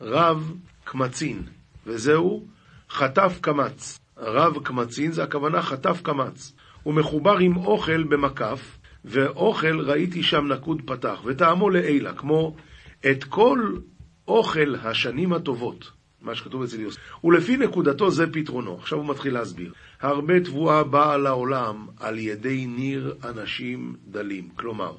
רב 0.00 0.54
קמצין, 0.84 1.42
וזהו 1.86 2.46
חטף 2.90 3.38
קמץ. 3.40 4.01
רב 4.16 4.58
קמצין 4.62 5.12
זה 5.12 5.22
הכוונה 5.22 5.62
חטף 5.62 6.00
קמץ. 6.02 6.52
הוא 6.82 6.94
מחובר 6.94 7.38
עם 7.38 7.56
אוכל 7.56 8.02
במקף, 8.02 8.78
ואוכל 9.04 9.80
ראיתי 9.80 10.22
שם 10.22 10.46
נקוד 10.46 10.82
פתח, 10.86 11.22
וטעמו 11.24 11.70
לעילה, 11.70 12.12
כמו 12.12 12.56
את 13.10 13.24
כל 13.24 13.76
אוכל 14.28 14.74
השנים 14.82 15.32
הטובות. 15.32 15.90
מה 16.20 16.34
שכתוב 16.34 16.62
אצל 16.62 16.80
יוסף. 16.80 17.00
ולפי 17.24 17.56
נקודתו 17.56 18.10
זה 18.10 18.26
פתרונו. 18.32 18.74
עכשיו 18.74 18.98
הוא 18.98 19.08
מתחיל 19.08 19.34
להסביר. 19.34 19.72
הרבה 20.00 20.40
תבואה 20.40 20.84
באה 20.84 21.16
לעולם 21.16 21.86
על 22.00 22.18
ידי 22.18 22.66
ניר 22.66 23.14
אנשים 23.24 23.96
דלים. 24.06 24.48
כלומר, 24.56 24.92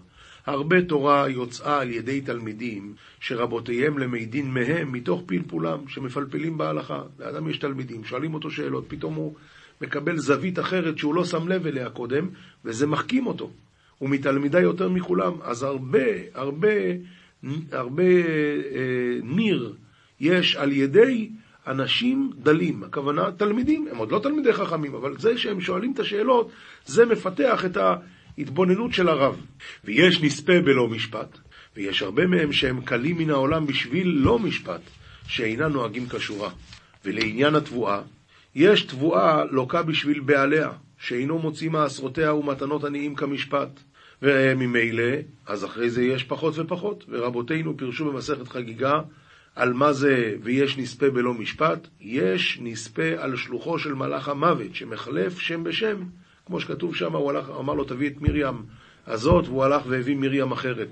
הרבה 0.45 0.81
תורה 0.81 1.29
יוצאה 1.29 1.79
על 1.81 1.91
ידי 1.91 2.21
תלמידים 2.21 2.93
שרבותיהם 3.19 3.97
למי 3.97 4.25
דין 4.25 4.51
מהם 4.51 4.91
מתוך 4.91 5.23
פלפולם, 5.25 5.87
שמפלפלים 5.87 6.57
בהלכה. 6.57 7.03
לאדם 7.19 7.49
יש 7.49 7.57
תלמידים, 7.57 8.03
שואלים 8.03 8.33
אותו 8.33 8.51
שאלות, 8.51 8.85
פתאום 8.87 9.15
הוא 9.15 9.35
מקבל 9.81 10.17
זווית 10.17 10.59
אחרת 10.59 10.97
שהוא 10.97 11.15
לא 11.15 11.25
שם 11.25 11.47
לב 11.47 11.67
אליה 11.67 11.89
קודם, 11.89 12.29
וזה 12.65 12.87
מחכים 12.87 13.27
אותו. 13.27 13.51
הוא 13.97 14.09
מתלמידי 14.09 14.61
יותר 14.61 14.89
מכולם. 14.89 15.33
אז 15.41 15.63
הרבה, 15.63 15.99
הרבה, 16.33 16.69
הרבה 17.71 18.03
אה, 18.03 19.19
ניר 19.23 19.73
יש 20.19 20.55
על 20.55 20.71
ידי 20.71 21.29
אנשים 21.67 22.31
דלים, 22.37 22.83
הכוונה 22.83 23.31
תלמידים, 23.31 23.87
הם 23.91 23.97
עוד 23.97 24.11
לא 24.11 24.19
תלמידי 24.19 24.53
חכמים, 24.53 24.95
אבל 24.95 25.17
זה 25.17 25.37
שהם 25.37 25.61
שואלים 25.61 25.91
את 25.93 25.99
השאלות, 25.99 26.51
זה 26.85 27.05
מפתח 27.05 27.65
את 27.65 27.77
ההתבוננות 28.37 28.93
של 28.93 29.09
הרב. 29.09 29.41
ויש 29.83 30.21
נספה 30.21 30.61
בלא 30.65 30.87
משפט, 30.87 31.37
ויש 31.75 32.01
הרבה 32.01 32.27
מהם 32.27 32.53
שהם 32.53 32.81
קלים 32.81 33.17
מן 33.17 33.29
העולם 33.29 33.65
בשביל 33.65 34.07
לא 34.07 34.39
משפט, 34.39 34.81
שאינם 35.27 35.71
נוהגים 35.71 36.09
כשורה. 36.09 36.49
ולעניין 37.05 37.55
התבואה, 37.55 38.01
יש 38.55 38.81
תבואה 38.83 39.45
לוקה 39.45 39.83
בשביל 39.83 40.19
בעליה, 40.19 40.71
שאינו 40.99 41.39
מוציא 41.39 41.69
מעשרותיה 41.69 42.33
ומתנות 42.33 42.83
עניים 42.83 43.15
כמשפט. 43.15 43.69
וממילא, 44.21 45.13
אז 45.47 45.65
אחרי 45.65 45.89
זה 45.89 46.03
יש 46.03 46.23
פחות 46.23 46.59
ופחות. 46.59 47.05
ורבותינו 47.09 47.77
פירשו 47.77 48.11
במסכת 48.11 48.47
חגיגה 48.47 49.01
על 49.55 49.73
מה 49.73 49.93
זה 49.93 50.35
ויש 50.43 50.77
נספה 50.77 51.09
בלא 51.09 51.33
משפט, 51.33 51.87
יש 52.01 52.59
נספה 52.61 53.09
על 53.17 53.35
שלוחו 53.35 53.79
של 53.79 53.93
מלאך 53.93 54.29
המוות, 54.29 54.75
שמחלף 54.75 55.39
שם 55.39 55.63
בשם, 55.63 56.03
כמו 56.45 56.59
שכתוב 56.59 56.95
שם, 56.95 57.15
הוא 57.15 57.29
הלך, 57.29 57.49
אמר 57.59 57.73
לו 57.73 57.83
תביא 57.83 58.09
את 58.09 58.21
מרים 58.21 58.55
הזאת, 59.07 59.47
והוא 59.47 59.63
הלך 59.63 59.81
והביא 59.87 60.15
מרים 60.15 60.51
אחרת. 60.51 60.89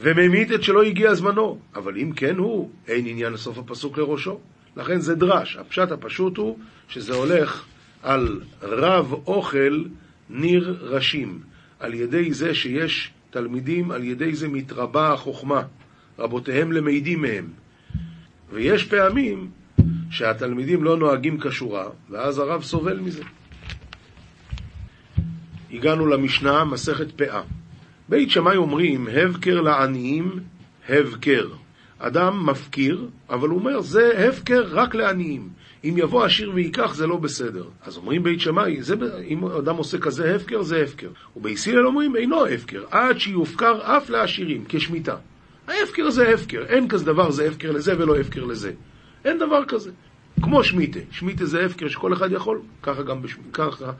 וממית 0.00 0.52
את 0.52 0.62
שלא 0.62 0.82
הגיע 0.82 1.14
זמנו, 1.14 1.58
אבל 1.74 1.96
אם 1.96 2.12
כן 2.12 2.36
הוא, 2.36 2.70
אין 2.88 3.06
עניין 3.06 3.36
סוף 3.36 3.58
הפסוק 3.58 3.98
לראשו. 3.98 4.40
לכן 4.76 5.00
זה 5.00 5.14
דרש. 5.14 5.56
הפשט 5.56 5.90
הפשוט 5.90 6.36
הוא 6.36 6.58
שזה 6.88 7.14
הולך 7.14 7.64
על 8.02 8.40
רב 8.62 9.12
אוכל 9.12 9.84
ניר 10.30 10.78
ראשים. 10.82 11.40
על 11.80 11.94
ידי 11.94 12.32
זה 12.32 12.54
שיש 12.54 13.12
תלמידים, 13.30 13.90
על 13.90 14.04
ידי 14.04 14.34
זה 14.34 14.48
מתרבה 14.48 15.12
החוכמה. 15.12 15.62
רבותיהם 16.18 16.72
למעידים 16.72 17.22
מהם. 17.22 17.48
ויש 18.52 18.84
פעמים 18.84 19.50
שהתלמידים 20.10 20.84
לא 20.84 20.96
נוהגים 20.96 21.40
כשורה, 21.40 21.88
ואז 22.10 22.38
הרב 22.38 22.62
סובל 22.62 23.00
מזה. 23.00 23.22
הגענו 25.74 26.06
למשנה, 26.06 26.64
מסכת 26.64 27.10
פאה. 27.10 27.42
בית 28.08 28.30
שמאי 28.30 28.56
אומרים, 28.56 29.08
הבקר 29.08 29.60
לעניים, 29.60 30.40
הבקר. 30.88 31.48
אדם 31.98 32.46
מפקיר, 32.46 33.06
אבל 33.30 33.48
הוא 33.48 33.58
אומר, 33.58 33.80
זה 33.80 34.28
הפקר 34.28 34.64
רק 34.70 34.94
לעניים. 34.94 35.48
אם 35.84 35.94
יבוא 35.96 36.24
עשיר 36.24 36.50
וייקח, 36.54 36.94
זה 36.94 37.06
לא 37.06 37.16
בסדר. 37.16 37.64
אז 37.82 37.96
אומרים 37.96 38.22
בית 38.22 38.40
שמאי, 38.40 38.80
אם 39.28 39.44
אדם 39.44 39.76
עושה 39.76 39.98
כזה 39.98 40.34
הפקר, 40.34 40.62
זה 40.62 40.82
הפקר. 40.82 41.08
ובית 41.36 41.58
הלל 41.66 41.86
אומרים, 41.86 42.16
אינו 42.16 42.46
הפקר, 42.46 42.84
עד 42.90 43.18
שיופקר 43.18 43.78
אף 43.82 44.10
לעשירים, 44.10 44.64
כשמיטה. 44.68 45.16
ההפקר 45.68 46.10
זה 46.10 46.34
הפקר, 46.34 46.64
אין 46.68 46.88
כזה 46.88 47.04
דבר 47.04 47.30
זה 47.30 47.48
הפקר 47.48 47.72
לזה 47.72 47.98
ולא 47.98 48.16
הפקר 48.16 48.44
לזה. 48.44 48.72
אין 49.24 49.38
דבר 49.38 49.64
כזה. 49.68 49.90
כמו 50.42 50.64
שמיטה, 50.64 51.00
שמיטה 51.10 51.46
זה 51.46 51.64
הפקר 51.64 51.88
שכל 51.88 52.12
אחד 52.12 52.32
יכול, 52.32 52.60
ככה 52.82 53.02
גם 53.02 53.22
בשמיטה, 53.22 53.50
ככה 53.52 53.92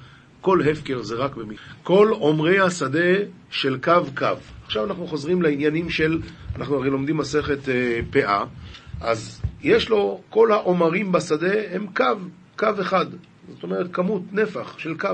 כל 0.44 0.62
הפקר 0.62 1.02
זה 1.02 1.14
רק 1.14 1.36
במי. 1.36 1.54
כל 1.82 2.08
עומרי 2.12 2.60
השדה 2.60 3.14
של 3.50 3.78
קו 3.82 3.92
קו. 4.16 4.26
עכשיו 4.66 4.84
אנחנו 4.84 5.06
חוזרים 5.06 5.42
לעניינים 5.42 5.90
של, 5.90 6.20
אנחנו 6.56 6.76
הרי 6.76 6.90
לומדים 6.90 7.16
מסכת 7.16 7.68
אה, 7.68 8.00
פאה, 8.10 8.44
אז 9.00 9.42
יש 9.62 9.88
לו, 9.88 10.20
כל 10.30 10.52
העומרים 10.52 11.12
בשדה 11.12 11.52
הם 11.70 11.86
קו, 11.96 12.04
קו 12.56 12.68
אחד. 12.80 13.06
זאת 13.54 13.62
אומרת, 13.62 13.86
כמות, 13.92 14.22
נפח 14.32 14.78
של 14.78 14.94
קו. 14.98 15.08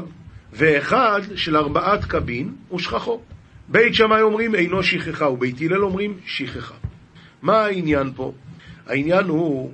ואחד 0.52 1.20
של 1.34 1.56
ארבעת 1.56 2.04
קבין 2.04 2.54
הוא 2.68 2.78
שכחו. 2.78 3.20
בית 3.68 3.94
שמאי 3.94 4.22
אומרים 4.22 4.54
אינו 4.54 4.82
שכחה, 4.82 5.28
ובית 5.28 5.60
הלל 5.60 5.84
אומרים 5.84 6.18
שכחה. 6.26 6.74
מה 7.42 7.64
העניין 7.64 8.12
פה? 8.16 8.32
העניין 8.86 9.24
הוא, 9.24 9.72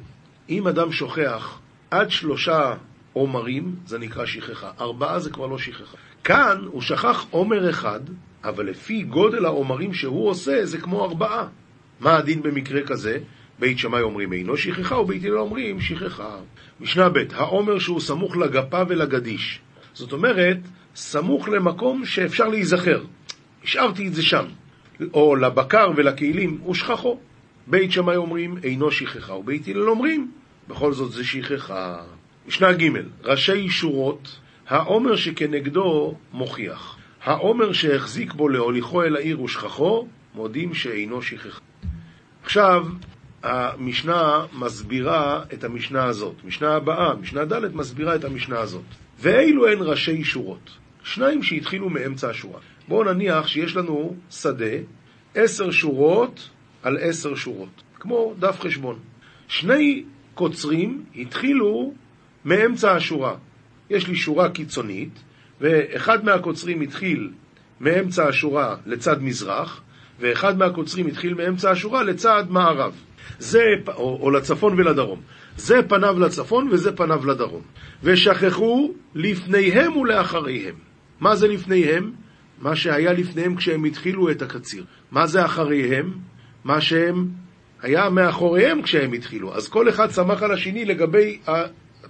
אם 0.48 0.68
אדם 0.68 0.92
שוכח 0.92 1.58
עד 1.90 2.10
שלושה 2.10 2.74
עומרים, 3.16 3.74
זה 3.86 3.98
נקרא 3.98 4.26
שכחה. 4.26 4.70
ארבעה 4.80 5.18
זה 5.18 5.30
כבר 5.30 5.46
לא 5.46 5.58
שכחה. 5.58 5.96
כאן 6.24 6.58
הוא 6.66 6.82
שכח 6.82 7.26
עומר 7.30 7.70
אחד, 7.70 8.00
אבל 8.44 8.66
לפי 8.66 9.02
גודל 9.02 9.44
העומרים 9.44 9.94
שהוא 9.94 10.28
עושה, 10.28 10.66
זה 10.66 10.78
כמו 10.78 11.04
ארבעה. 11.04 11.46
מה 12.00 12.16
הדין 12.16 12.42
במקרה 12.42 12.82
כזה? 12.82 13.18
בית 13.58 13.78
שמאי 13.78 14.02
אומרים 14.02 14.32
אינו 14.32 14.56
שכחה, 14.56 14.96
ובית 14.96 15.24
הלל 15.24 15.38
אומרים 15.38 15.80
שכחה. 15.80 16.36
משנה 16.80 17.08
ב', 17.08 17.18
העומר 17.34 17.78
שהוא 17.78 18.00
סמוך 18.00 18.36
לגפה 18.36 18.82
ולגדיש. 18.88 19.60
זאת 19.94 20.12
אומרת, 20.12 20.58
סמוך 20.96 21.48
למקום 21.48 22.04
שאפשר 22.04 22.48
להיזכר. 22.48 23.04
השארתי 23.64 24.08
את 24.08 24.14
זה 24.14 24.22
שם. 24.22 24.44
או 25.14 25.36
לבקר 25.36 25.90
ולכלים, 25.96 26.58
הוא 26.62 26.74
שכחו. 26.74 27.18
בית 27.66 27.92
שמאי 27.92 28.16
אומרים 28.16 28.58
אינו 28.62 28.90
שכחה, 28.90 29.34
ובית 29.34 29.68
הלל 29.68 29.88
אומרים, 29.88 30.30
בכל 30.68 30.92
זאת 30.92 31.12
זה 31.12 31.24
שכחה. 31.24 32.15
משנה 32.48 32.72
ג' 32.72 32.90
ראשי 33.24 33.68
שורות, 33.68 34.38
העומר 34.68 35.16
שכנגדו 35.16 36.14
מוכיח. 36.32 36.96
העומר 37.24 37.72
שהחזיק 37.72 38.32
בו 38.32 38.48
להוליכו 38.48 39.02
אל 39.02 39.16
העיר 39.16 39.42
ושכחו, 39.42 40.06
מודים 40.34 40.74
שאינו 40.74 41.22
שכחה. 41.22 41.60
עכשיו, 42.44 42.86
המשנה 43.42 44.46
מסבירה 44.52 45.44
את 45.54 45.64
המשנה 45.64 46.04
הזאת. 46.04 46.34
משנה 46.44 46.74
הבאה, 46.74 47.14
משנה 47.14 47.44
ד', 47.44 47.74
מסבירה 47.74 48.14
את 48.14 48.24
המשנה 48.24 48.58
הזאת. 48.58 48.84
ואילו 49.18 49.68
הן 49.68 49.78
ראשי 49.80 50.24
שורות. 50.24 50.70
שניים 51.04 51.42
שהתחילו 51.42 51.90
מאמצע 51.90 52.30
השורה. 52.30 52.60
בואו 52.88 53.12
נניח 53.12 53.46
שיש 53.46 53.76
לנו 53.76 54.16
שדה, 54.30 54.76
עשר 55.34 55.70
שורות 55.70 56.50
על 56.82 56.98
עשר 57.00 57.34
שורות, 57.34 57.82
כמו 57.94 58.34
דף 58.38 58.60
חשבון. 58.60 58.98
שני 59.48 60.04
קוצרים 60.34 61.04
התחילו 61.16 61.92
מאמצע 62.46 62.92
השורה. 62.92 63.34
יש 63.90 64.08
לי 64.08 64.16
שורה 64.16 64.48
קיצונית, 64.48 65.22
ואחד 65.60 66.24
מהקוצרים 66.24 66.80
התחיל 66.80 67.30
מאמצע 67.80 68.28
השורה 68.28 68.76
לצד 68.86 69.22
מזרח, 69.22 69.82
ואחד 70.20 70.58
מהקוצרים 70.58 71.06
התחיל 71.06 71.34
מאמצע 71.34 71.70
השורה 71.70 72.02
לצד 72.02 72.44
מערב. 72.48 72.94
זה, 73.38 73.64
או, 73.88 74.18
או 74.22 74.30
לצפון 74.30 74.74
ולדרום. 74.78 75.20
זה 75.56 75.82
פניו 75.88 76.18
לצפון 76.18 76.68
וזה 76.72 76.96
פניו 76.96 77.26
לדרום. 77.26 77.62
ושכחו 78.02 78.92
לפניהם 79.14 79.96
ולאחריהם. 79.96 80.74
מה 81.20 81.36
זה 81.36 81.48
לפניהם? 81.48 82.12
מה 82.58 82.76
שהיה 82.76 83.12
לפניהם 83.12 83.56
כשהם 83.56 83.84
התחילו 83.84 84.30
את 84.30 84.42
הקציר. 84.42 84.84
מה 85.10 85.26
זה 85.26 85.44
אחריהם? 85.44 86.12
מה 86.64 86.80
שהם 86.80 87.28
היה 87.82 88.10
מאחוריהם 88.10 88.82
כשהם 88.82 89.12
התחילו. 89.12 89.54
אז 89.54 89.68
כל 89.68 89.88
אחד 89.88 90.10
שמח 90.10 90.42
על 90.42 90.52
השני 90.52 90.84
לגבי 90.84 91.38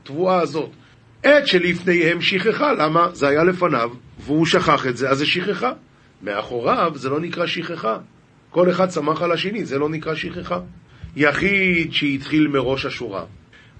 התבואה 0.06 0.40
הזאת. 0.40 0.70
עת 1.22 1.46
שלפניהם 1.46 2.20
שכחה, 2.20 2.72
למה? 2.72 3.08
זה 3.12 3.28
היה 3.28 3.44
לפניו, 3.44 3.90
והוא 4.20 4.46
שכח 4.46 4.86
את 4.86 4.96
זה, 4.96 5.10
אז 5.10 5.18
זה 5.18 5.26
שכחה. 5.26 5.72
מאחוריו 6.22 6.92
זה 6.94 7.08
לא 7.08 7.20
נקרא 7.20 7.46
שכחה. 7.46 7.98
כל 8.50 8.70
אחד 8.70 8.90
שמח 8.90 9.22
על 9.22 9.32
השני, 9.32 9.64
זה 9.64 9.78
לא 9.78 9.88
נקרא 9.88 10.14
שכחה. 10.14 10.60
יחיד 11.16 11.92
שהתחיל 11.92 12.48
מראש 12.48 12.86
השורה, 12.86 13.24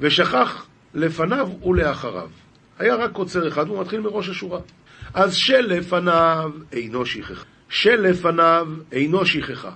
ושכח 0.01 0.67
לפניו 0.95 1.49
ולאחריו. 1.63 2.29
היה 2.79 2.95
רק 2.95 3.13
קוצר 3.13 3.49
אחד, 3.49 3.69
והוא 3.69 3.81
מתחיל 3.81 4.01
מראש 4.01 4.29
השורה. 4.29 4.61
אז 5.15 5.35
שלפניו 5.35 6.51
אינו 6.73 7.07
שכחה. 7.07 7.45
שלפניו 7.69 8.69
אינו 8.93 9.27
שכחה. 9.27 9.71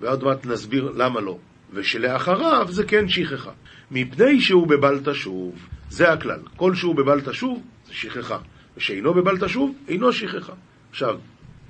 ועוד 0.00 0.24
מעט 0.24 0.46
נסביר 0.46 0.92
למה 0.96 1.20
לא. 1.20 1.38
ושלאחריו 1.72 2.66
זה 2.70 2.84
כן 2.84 3.08
שכחה. 3.08 3.50
מפני 3.90 4.40
שהוא 4.40 4.66
בבל 4.66 5.00
תשוב, 5.04 5.54
זה 5.92 6.12
הכלל. 6.12 6.40
כל 6.56 6.74
שהוא 6.74 6.94
בבל 6.94 7.20
תשוב, 7.20 7.62
זה 7.86 7.94
שכחה. 7.94 8.38
ושאינו 8.76 9.14
בבל 9.14 9.38
תשוב, 9.46 9.74
אינו 9.88 10.12
שכחה. 10.12 10.52
עכשיו, 10.90 11.18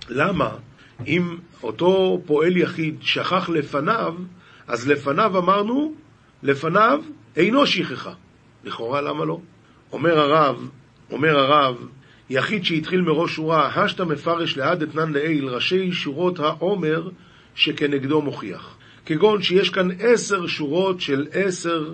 למה 0.09 0.51
אם 1.07 1.37
אותו 1.63 2.23
פועל 2.27 2.57
יחיד 2.57 2.97
שכח 3.01 3.49
לפניו, 3.49 4.15
אז 4.69 4.89
לפניו 4.89 5.39
אמרנו, 5.39 5.95
לפניו 6.43 7.03
אינו 7.37 7.67
שכחה. 7.67 8.13
לכאורה 8.65 9.01
למה 9.01 9.25
לא? 9.25 9.41
אומר 9.93 10.19
הרב, 10.19 10.69
אומר 11.11 11.39
הרב, 11.39 11.77
יחיד 12.31 12.65
שהתחיל 12.65 13.01
מראש 13.01 13.35
שורה, 13.35 13.67
השתא 13.67 14.03
מפרש 14.03 14.57
לעד 14.57 14.83
אתנן 14.83 15.13
לעיל, 15.13 15.49
ראשי 15.49 15.93
שורות 15.93 16.39
העומר 16.39 17.09
שכנגדו 17.55 18.23
מוכיח. 18.23 18.77
כגון 19.07 19.43
שיש 19.43 19.71
כאן 19.71 19.89
עשר 20.01 20.47
שורות 20.47 21.01
של 21.01 21.27
עשר 21.33 21.93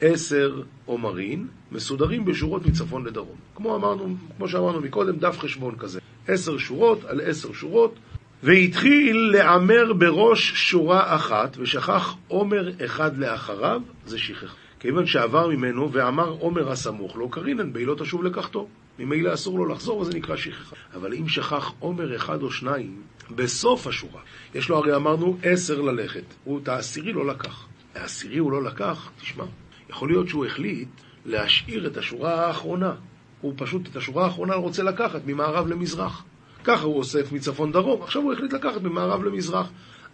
עשר 0.00 0.62
עומרין, 0.84 1.46
מסודרים 1.72 2.24
בשורות 2.24 2.66
מצפון 2.66 3.04
לדרום. 3.04 3.36
כמו, 3.54 3.76
אמרנו, 3.76 4.16
כמו 4.36 4.48
שאמרנו 4.48 4.80
מקודם, 4.80 5.16
דף 5.16 5.38
חשבון 5.38 5.74
כזה. 5.78 6.00
עשר 6.28 6.58
שורות 6.58 7.04
על 7.04 7.20
עשר 7.20 7.52
שורות, 7.52 7.94
והתחיל 8.42 9.16
לעמר 9.32 9.92
בראש 9.92 10.52
שורה 10.54 11.16
אחת, 11.16 11.56
ושכח 11.58 12.14
עומר 12.28 12.70
אחד 12.84 13.18
לאחריו, 13.18 13.82
זה 14.06 14.18
שכח. 14.18 14.54
כיוון 14.80 15.06
שעבר 15.06 15.48
ממנו 15.48 15.92
ואמר 15.92 16.28
עומר 16.28 16.70
הסמוך 16.70 17.16
לו, 17.16 17.28
קרינן 17.28 17.72
בי 17.72 17.84
לא 17.84 17.94
תשוב 17.94 18.24
לקחתו. 18.24 18.68
ממילא 18.98 19.34
אסור 19.34 19.58
לו 19.58 19.66
לחזור, 19.66 19.98
וזה 19.98 20.14
נקרא 20.14 20.36
שכחה. 20.36 20.76
אבל 20.94 21.14
אם 21.14 21.28
שכח 21.28 21.72
עומר 21.78 22.16
אחד 22.16 22.42
או 22.42 22.50
שניים, 22.50 23.02
בסוף 23.30 23.86
השורה, 23.86 24.20
יש 24.54 24.68
לו 24.68 24.76
הרי 24.76 24.96
אמרנו 24.96 25.38
עשר 25.42 25.80
ללכת, 25.80 26.22
הוא 26.44 26.60
את 26.62 26.68
העשירי 26.68 27.12
לא 27.12 27.26
לקח. 27.26 27.66
העשירי 27.94 28.38
הוא 28.38 28.52
לא 28.52 28.62
לקח, 28.62 29.10
תשמע, 29.20 29.44
יכול 29.90 30.08
להיות 30.08 30.28
שהוא 30.28 30.46
החליט 30.46 30.88
להשאיר 31.24 31.86
את 31.86 31.96
השורה 31.96 32.46
האחרונה. 32.46 32.92
הוא 33.40 33.54
פשוט 33.56 33.88
את 33.88 33.96
השורה 33.96 34.24
האחרונה 34.24 34.54
רוצה 34.54 34.82
לקחת 34.82 35.20
ממערב 35.26 35.66
למזרח. 35.66 36.24
ככה 36.64 36.84
הוא 36.84 36.96
אוסף 36.96 37.32
מצפון 37.32 37.72
דרום, 37.72 38.02
עכשיו 38.02 38.22
הוא 38.22 38.32
החליט 38.32 38.52
לקחת 38.52 38.82
ממערב 38.82 39.24
למזרח. 39.24 39.68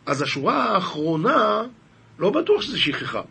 אז 0.07 0.23
השורה 0.23 0.65
האחרונה, 0.65 1.63
לא 2.19 2.31
בטוח 2.31 2.63
שזה 2.63 2.79
שכחה. 2.79 3.23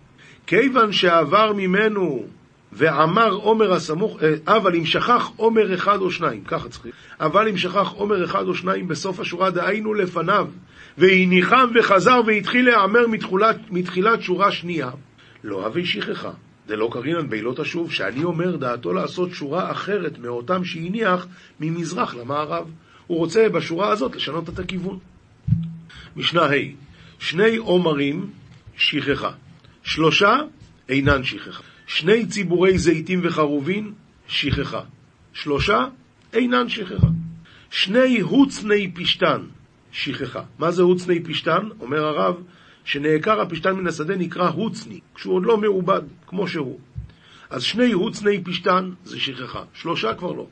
כיוון 0.47 0.91
שעבר 0.91 1.53
ממנו 1.53 2.25
ואמר 2.73 3.33
עומר 3.33 3.73
הסמוך, 3.73 4.23
אה, 4.23 4.57
אבל 4.57 4.75
אם 4.75 4.85
שכח 4.85 5.31
עומר 5.35 5.73
אחד 5.73 5.97
או 6.01 6.11
שניים, 6.11 6.43
ככה 6.43 6.69
צריכים, 6.69 6.91
אבל 7.19 7.47
אם 7.47 7.57
שכח 7.57 7.91
עומר 7.91 8.25
אחד 8.25 8.47
או 8.47 8.55
שניים 8.55 8.87
בסוף 8.87 9.19
השורה, 9.19 9.51
דהיינו 9.51 9.93
לפניו, 9.93 10.47
והניחם 10.97 11.67
וחזר 11.75 12.21
והתחיל 12.27 12.65
להיאמר 12.65 13.07
מתחילת, 13.07 13.57
מתחילת 13.69 14.21
שורה 14.21 14.51
שנייה, 14.51 14.89
לא 15.43 15.65
הווי 15.65 15.85
שכחה. 15.85 16.31
דלא 16.67 16.89
קרינן 16.91 17.29
בי 17.29 17.41
לא 17.41 17.53
תשוב, 17.57 17.91
שאני 17.91 18.23
אומר 18.23 18.55
דעתו 18.55 18.93
לעשות 18.93 19.31
שורה 19.31 19.71
אחרת 19.71 20.17
מאותם 20.17 20.65
שהניח 20.65 21.27
ממזרח 21.59 22.15
למערב. 22.15 22.71
הוא 23.07 23.17
רוצה 23.17 23.49
בשורה 23.49 23.89
הזאת 23.89 24.15
לשנות 24.15 24.49
את 24.49 24.59
הכיוון. 24.59 24.99
משנה 26.15 26.41
ה' 26.41 26.53
שני 27.19 27.55
עומרים 27.55 28.29
שכחה, 28.77 29.31
שלושה 29.83 30.37
אינן 30.89 31.23
שכחה. 31.23 31.63
שני 31.87 32.25
ציבורי 32.25 32.77
זיתים 32.77 33.19
וחרובין 33.23 33.93
שכחה, 34.27 34.81
שלושה 35.33 35.87
אינן 36.33 36.69
שכחה. 36.69 37.07
שני 37.69 38.19
הוצני 38.19 38.91
פשתן 38.91 39.41
שכחה. 39.91 40.41
מה 40.59 40.71
זה 40.71 40.81
הוצני 40.81 41.23
פשתן? 41.23 41.69
אומר 41.79 42.05
הרב, 42.05 42.35
שנעקר 42.85 43.41
הפשתן 43.41 43.71
מן 43.71 43.87
השדה 43.87 44.15
נקרא 44.15 44.49
הוצני, 44.49 44.99
כשהוא 45.15 45.35
עוד 45.35 45.43
לא 45.43 45.57
מעובד, 45.57 46.01
כמו 46.27 46.47
שהוא. 46.47 46.79
אז 47.49 47.63
שני 47.63 47.91
הוצני 47.91 48.43
פשתן 48.43 48.91
זה 49.03 49.19
שכחה, 49.19 49.63
שלושה 49.73 50.13
כבר 50.13 50.31
לא. 50.31 50.47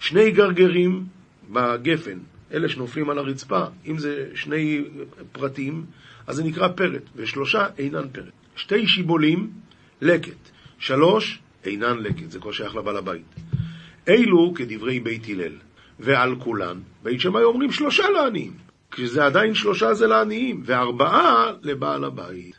שני 0.00 0.30
גרגרים 0.30 1.06
בגפן, 1.52 2.18
אלה 2.52 2.68
שנופלים 2.68 3.10
על 3.10 3.18
הרצפה, 3.18 3.64
אם 3.86 3.98
זה 3.98 4.28
שני 4.34 4.84
פרטים, 5.32 5.84
אז 6.26 6.36
זה 6.36 6.44
נקרא 6.44 6.68
פרט, 6.68 7.02
ושלושה 7.16 7.66
אינן 7.78 8.08
פרט. 8.12 8.32
שתי 8.56 8.86
שיבולים, 8.86 9.50
לקט. 10.00 10.50
שלוש, 10.78 11.38
אינן 11.64 11.98
לקט, 11.98 12.30
זה 12.30 12.38
כבר 12.38 12.52
שייך 12.52 12.76
לבעל 12.76 12.96
הבית. 12.96 13.34
אלו 14.08 14.54
כדברי 14.54 15.00
בית 15.00 15.28
הלל, 15.28 15.52
ועל 16.00 16.36
כולן, 16.36 16.78
בית 17.02 17.20
שמאי 17.20 17.42
אומרים 17.42 17.72
שלושה 17.72 18.10
לעניים, 18.10 18.52
כשזה 18.90 19.24
עדיין 19.24 19.54
שלושה 19.54 19.94
זה 19.94 20.06
לעניים, 20.06 20.62
וארבעה 20.64 21.52
לבעל 21.62 22.04
הבית. 22.04 22.58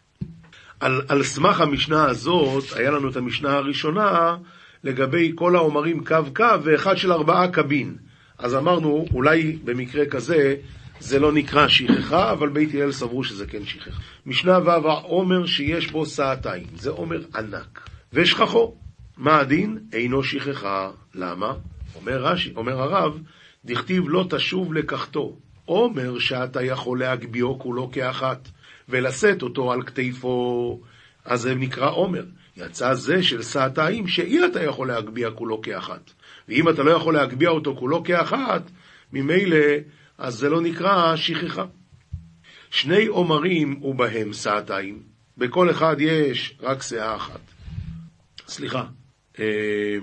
על, 0.80 1.02
על 1.08 1.24
סמך 1.24 1.62
המשנה 1.62 2.06
הזאת, 2.06 2.64
היה 2.76 2.92
לנו 2.92 3.10
את 3.10 3.16
המשנה 3.16 3.54
הראשונה 3.54 4.38
לגבי 4.84 5.32
כל 5.36 5.56
העומרים 5.56 6.04
קו 6.04 6.16
קו 6.36 6.64
ואחד 6.64 6.98
של 6.98 7.12
ארבעה 7.12 7.52
קבין. 7.52 7.96
אז 8.38 8.56
אמרנו, 8.56 9.06
אולי 9.14 9.58
במקרה 9.66 10.06
כזה 10.06 10.56
זה 11.00 11.20
לא 11.20 11.32
נקרא 11.32 11.68
שכחה, 11.68 12.32
אבל 12.32 12.50
בית 12.50 12.74
הלל 12.74 12.92
סברו 12.92 13.24
שזה 13.24 13.48
כן 13.48 13.66
שכחה. 13.66 14.02
משנה 14.26 14.60
ו' 14.66 14.70
העומר 14.70 15.46
שיש 15.46 15.92
בו 15.92 16.06
סעתיים, 16.06 16.68
זה 16.76 16.90
עומר 16.90 17.22
ענק. 17.36 17.90
ושכחו, 18.14 18.76
מה 19.18 19.40
הדין? 19.40 19.80
אינו 19.94 20.24
שכחה. 20.24 20.92
למה? 21.16 21.54
אומר, 21.96 22.24
רש"י, 22.24 22.54
אומר 22.56 22.82
הרב, 22.82 23.20
דכתיב 23.66 24.04
לא 24.08 24.26
תשוב 24.30 24.74
לקחתו. 24.74 25.38
עומר 25.72 26.20
שאתה 26.20 26.64
יכול 26.64 27.00
להגביהו 27.00 27.60
כולו 27.60 27.92
כאחת, 27.92 28.50
ולשאת 28.90 29.42
אותו 29.42 29.72
על 29.72 29.84
כתפו, 29.84 30.82
אז 31.26 31.42
זה 31.42 31.56
נקרא 31.56 31.90
עומר. 31.90 32.24
יצא 32.58 32.94
זה 32.94 33.24
של 33.24 33.42
סעתיים, 33.42 34.08
שאי 34.08 34.46
אתה 34.46 34.64
יכול 34.64 34.88
להגביה 34.88 35.32
כולו 35.32 35.62
כאחת. 35.62 36.12
ואם 36.48 36.70
אתה 36.70 36.84
לא 36.84 36.92
יכול 36.92 37.14
להגביה 37.14 37.50
אותו 37.50 37.76
כולו 37.76 38.04
כאחת, 38.04 38.62
ממילא, 39.14 39.58
אז 40.18 40.36
זה 40.36 40.50
לא 40.50 40.62
נקרא 40.62 41.16
שכחה. 41.16 41.66
שני 42.72 43.06
עומרים 43.06 43.84
ובהם 43.84 44.34
סעתיים, 44.34 45.00
בכל 45.38 45.70
אחד 45.70 45.96
יש 46.00 46.58
רק 46.62 46.82
שאה 46.82 47.16
אחת. 47.16 47.42
סליחה, 48.48 48.84
אה, 49.40 49.98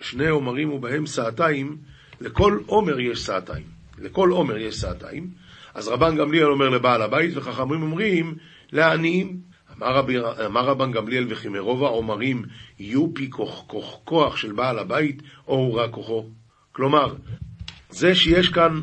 שני 0.00 0.28
עומרים 0.28 0.72
ובהם 0.72 1.06
סעתיים, 1.06 1.76
לכל 2.20 2.58
עומר 2.66 3.00
יש 3.00 3.24
סעתיים. 3.24 3.79
לכל 4.00 4.30
עומר 4.30 4.56
יש 4.56 4.80
סעתיים. 4.80 5.30
אז 5.74 5.88
רבן 5.88 6.16
גמליאל 6.16 6.46
אומר 6.46 6.68
לבעל 6.68 7.02
הבית, 7.02 7.36
וחכמים 7.36 7.82
אומרים 7.82 8.34
לעניים. 8.72 9.40
אמר, 9.76 9.96
רב, 9.96 10.10
אמר 10.46 10.64
רבן 10.64 10.92
גמליאל 10.92 11.26
וכי 11.28 11.48
מרוב 11.48 11.84
העומרים 11.84 12.42
יהיו 12.78 13.14
פי 13.14 13.30
כוח, 13.30 13.64
כוח, 13.66 13.96
כוח 14.04 14.36
של 14.36 14.52
בעל 14.52 14.78
הבית, 14.78 15.22
או 15.48 15.56
הוא 15.56 15.74
רק 15.74 15.90
כוחו. 15.90 16.26
כלומר, 16.72 17.14
זה 17.90 18.14
שיש 18.14 18.48
כאן 18.48 18.80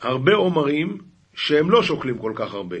הרבה 0.00 0.34
עומרים 0.34 0.98
שהם 1.34 1.70
לא 1.70 1.82
שוקלים 1.82 2.18
כל 2.18 2.32
כך 2.34 2.54
הרבה. 2.54 2.76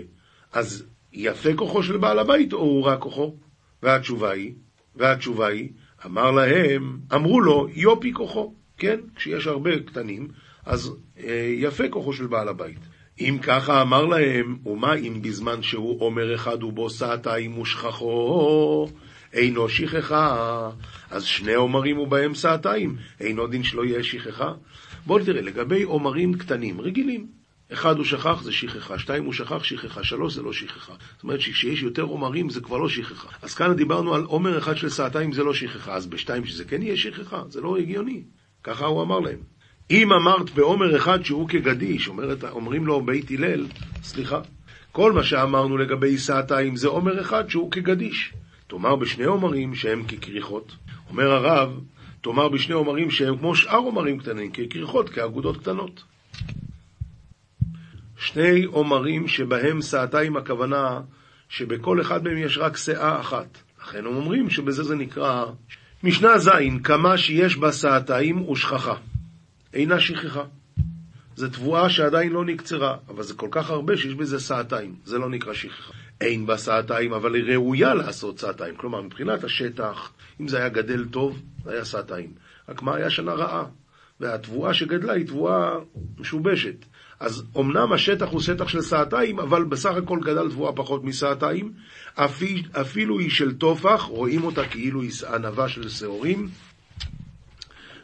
אז 0.52 0.84
יפה 1.12 1.54
כוחו 1.54 1.82
של 1.82 1.96
בעל 1.96 2.18
הבית, 2.18 2.52
או 2.52 2.58
הוא 2.58 2.84
רק 2.84 2.98
כוחו? 2.98 3.34
והתשובה 3.82 4.30
היא, 4.30 4.52
והתשובה 4.96 5.46
היא, 5.46 5.68
אמר 6.06 6.30
להם, 6.30 6.98
אמרו 7.14 7.40
לו, 7.40 7.68
יופי 7.74 8.12
כוחו. 8.12 8.54
כן, 8.78 9.00
כשיש 9.16 9.46
הרבה 9.46 9.80
קטנים, 9.80 10.28
אז 10.66 10.92
אה, 11.18 11.54
יפה 11.54 11.88
כוחו 11.88 12.12
של 12.12 12.26
בעל 12.26 12.48
הבית. 12.48 12.78
אם 13.20 13.38
ככה 13.42 13.82
אמר 13.82 14.04
להם, 14.06 14.58
ומה 14.66 14.94
אם 14.94 15.22
בזמן 15.22 15.62
שהוא 15.62 16.00
אומר 16.00 16.34
אחד 16.34 16.62
ובו 16.62 16.90
סעתיים 16.90 17.58
ושכחו, 17.58 18.88
אינו 19.32 19.68
שכחה, 19.68 20.70
אז 21.10 21.24
שני 21.24 21.54
עומרים 21.54 21.98
ובהם 21.98 22.34
סעתיים, 22.34 22.96
אינו 23.20 23.46
דין 23.46 23.62
שלא 23.62 23.84
יהיה 23.84 24.02
שכחה? 24.02 24.52
בואו 25.06 25.24
תראה, 25.24 25.40
לגבי 25.40 25.82
עומרים 25.82 26.34
קטנים, 26.34 26.80
רגילים, 26.80 27.26
אחד 27.72 27.96
הוא 27.96 28.04
שכח 28.04 28.42
זה 28.42 28.52
שכחה, 28.52 28.98
שתיים 28.98 29.24
הוא 29.24 29.32
שכח 29.32 29.62
שכחה, 29.62 30.04
שלוש 30.04 30.34
זה 30.34 30.42
לא 30.42 30.52
שכחה. 30.52 30.92
זאת 31.14 31.22
אומרת 31.22 31.40
שכשיש 31.40 31.82
יותר 31.82 32.02
עומרים 32.02 32.50
זה 32.50 32.60
כבר 32.60 32.78
לא 32.78 32.88
שכחה. 32.88 33.28
אז 33.42 33.54
כאן 33.54 33.76
דיברנו 33.76 34.14
על 34.14 34.22
עומר 34.22 34.58
אחד 34.58 34.76
של 34.76 34.88
סעתיים 34.88 35.32
זה 35.32 35.42
לא 35.42 35.54
שכחה, 35.54 35.94
אז 35.94 36.06
בשתיים 36.06 36.46
שזה 36.46 36.64
כן 36.64 36.82
יהיה 36.82 36.96
שכחה, 36.96 37.42
זה 37.48 37.60
לא 37.60 37.76
הגיוני. 37.76 38.22
ככה 38.62 38.86
הוא 38.86 39.02
אמר 39.02 39.20
להם. 39.20 39.38
אם 39.90 40.12
אמרת 40.12 40.50
בעומר 40.50 40.96
אחד 40.96 41.24
שהוא 41.24 41.48
כגדיש, 41.48 42.08
אומרת, 42.08 42.44
אומרים 42.44 42.86
לו 42.86 43.00
בית 43.00 43.30
הלל, 43.30 43.66
סליחה, 44.02 44.40
כל 44.92 45.12
מה 45.12 45.24
שאמרנו 45.24 45.76
לגבי 45.76 46.18
סעתיים 46.18 46.76
זה 46.76 46.88
עומר 46.88 47.20
אחד 47.20 47.50
שהוא 47.50 47.70
כגדיש. 47.70 48.32
תאמר 48.66 48.96
בשני 48.96 49.24
עומרים 49.24 49.74
שהם 49.74 50.04
ככריכות. 50.04 50.76
אומר 51.10 51.30
הרב, 51.30 51.80
תאמר 52.20 52.48
בשני 52.48 52.74
עומרים 52.74 53.10
שהם 53.10 53.36
כמו 53.36 53.56
שאר 53.56 53.78
עומרים 53.78 54.18
קטנים, 54.18 54.52
ככריכות, 54.52 55.08
כאגודות 55.08 55.56
קטנות. 55.56 56.04
שני 58.18 58.64
עומרים 58.64 59.28
שבהם 59.28 59.82
סעתיים 59.82 60.36
הכוונה 60.36 61.00
שבכל 61.48 62.00
אחד 62.00 62.24
מהם 62.24 62.38
יש 62.38 62.58
רק 62.58 62.76
שאה 62.76 63.20
אחת. 63.20 63.58
לכן 63.82 63.98
הם 63.98 64.16
אומרים 64.16 64.50
שבזה 64.50 64.82
זה 64.82 64.94
נקרא 64.94 65.44
משנה 66.02 66.38
ז', 66.38 66.50
כמה 66.84 67.18
שיש 67.18 67.56
בה 67.56 67.72
סעתיים 67.72 68.48
ושכחה. 68.48 68.94
אינה 69.76 70.00
שכחה. 70.00 70.44
זו 71.36 71.48
תבואה 71.48 71.90
שעדיין 71.90 72.32
לא 72.32 72.44
נקצרה, 72.44 72.96
אבל 73.08 73.22
זה 73.22 73.34
כל 73.34 73.48
כך 73.50 73.70
הרבה 73.70 73.96
שיש 73.96 74.14
בזה 74.14 74.40
סעתיים, 74.40 74.94
זה 75.04 75.18
לא 75.18 75.28
נקרא 75.28 75.54
שכחה. 75.54 75.92
אין 76.20 76.46
בה 76.46 76.56
סעתיים, 76.56 77.12
אבל 77.12 77.34
היא 77.34 77.44
ראויה 77.52 77.94
לעשות 77.94 78.38
סעתיים. 78.38 78.76
כלומר, 78.76 79.02
מבחינת 79.02 79.44
השטח, 79.44 80.12
אם 80.40 80.48
זה 80.48 80.58
היה 80.58 80.68
גדל 80.68 81.04
טוב, 81.04 81.42
זה 81.64 81.72
היה 81.72 81.84
סעתיים. 81.84 82.32
רק 82.68 82.82
מה, 82.82 82.94
היה 82.96 83.10
שנה 83.10 83.32
רעה. 83.32 83.64
והתבואה 84.20 84.74
שגדלה 84.74 85.12
היא 85.12 85.26
תבואה 85.26 85.74
משובשת. 86.18 86.84
אז 87.20 87.44
אמנם 87.56 87.92
השטח 87.92 88.28
הוא 88.28 88.40
שטח 88.40 88.68
של 88.68 88.80
סעתיים, 88.80 89.38
אבל 89.38 89.64
בסך 89.64 89.94
הכל 89.94 90.18
גדל 90.24 90.50
תבואה 90.50 90.72
פחות 90.72 91.04
מסעתיים. 91.04 91.72
אפילו 92.72 93.18
היא 93.18 93.30
של 93.30 93.54
טופח, 93.54 94.02
רואים 94.02 94.44
אותה 94.44 94.66
כאילו 94.68 95.02
היא 95.02 95.10
ענבה 95.34 95.68
של 95.68 95.88
שעורים. 95.88 96.48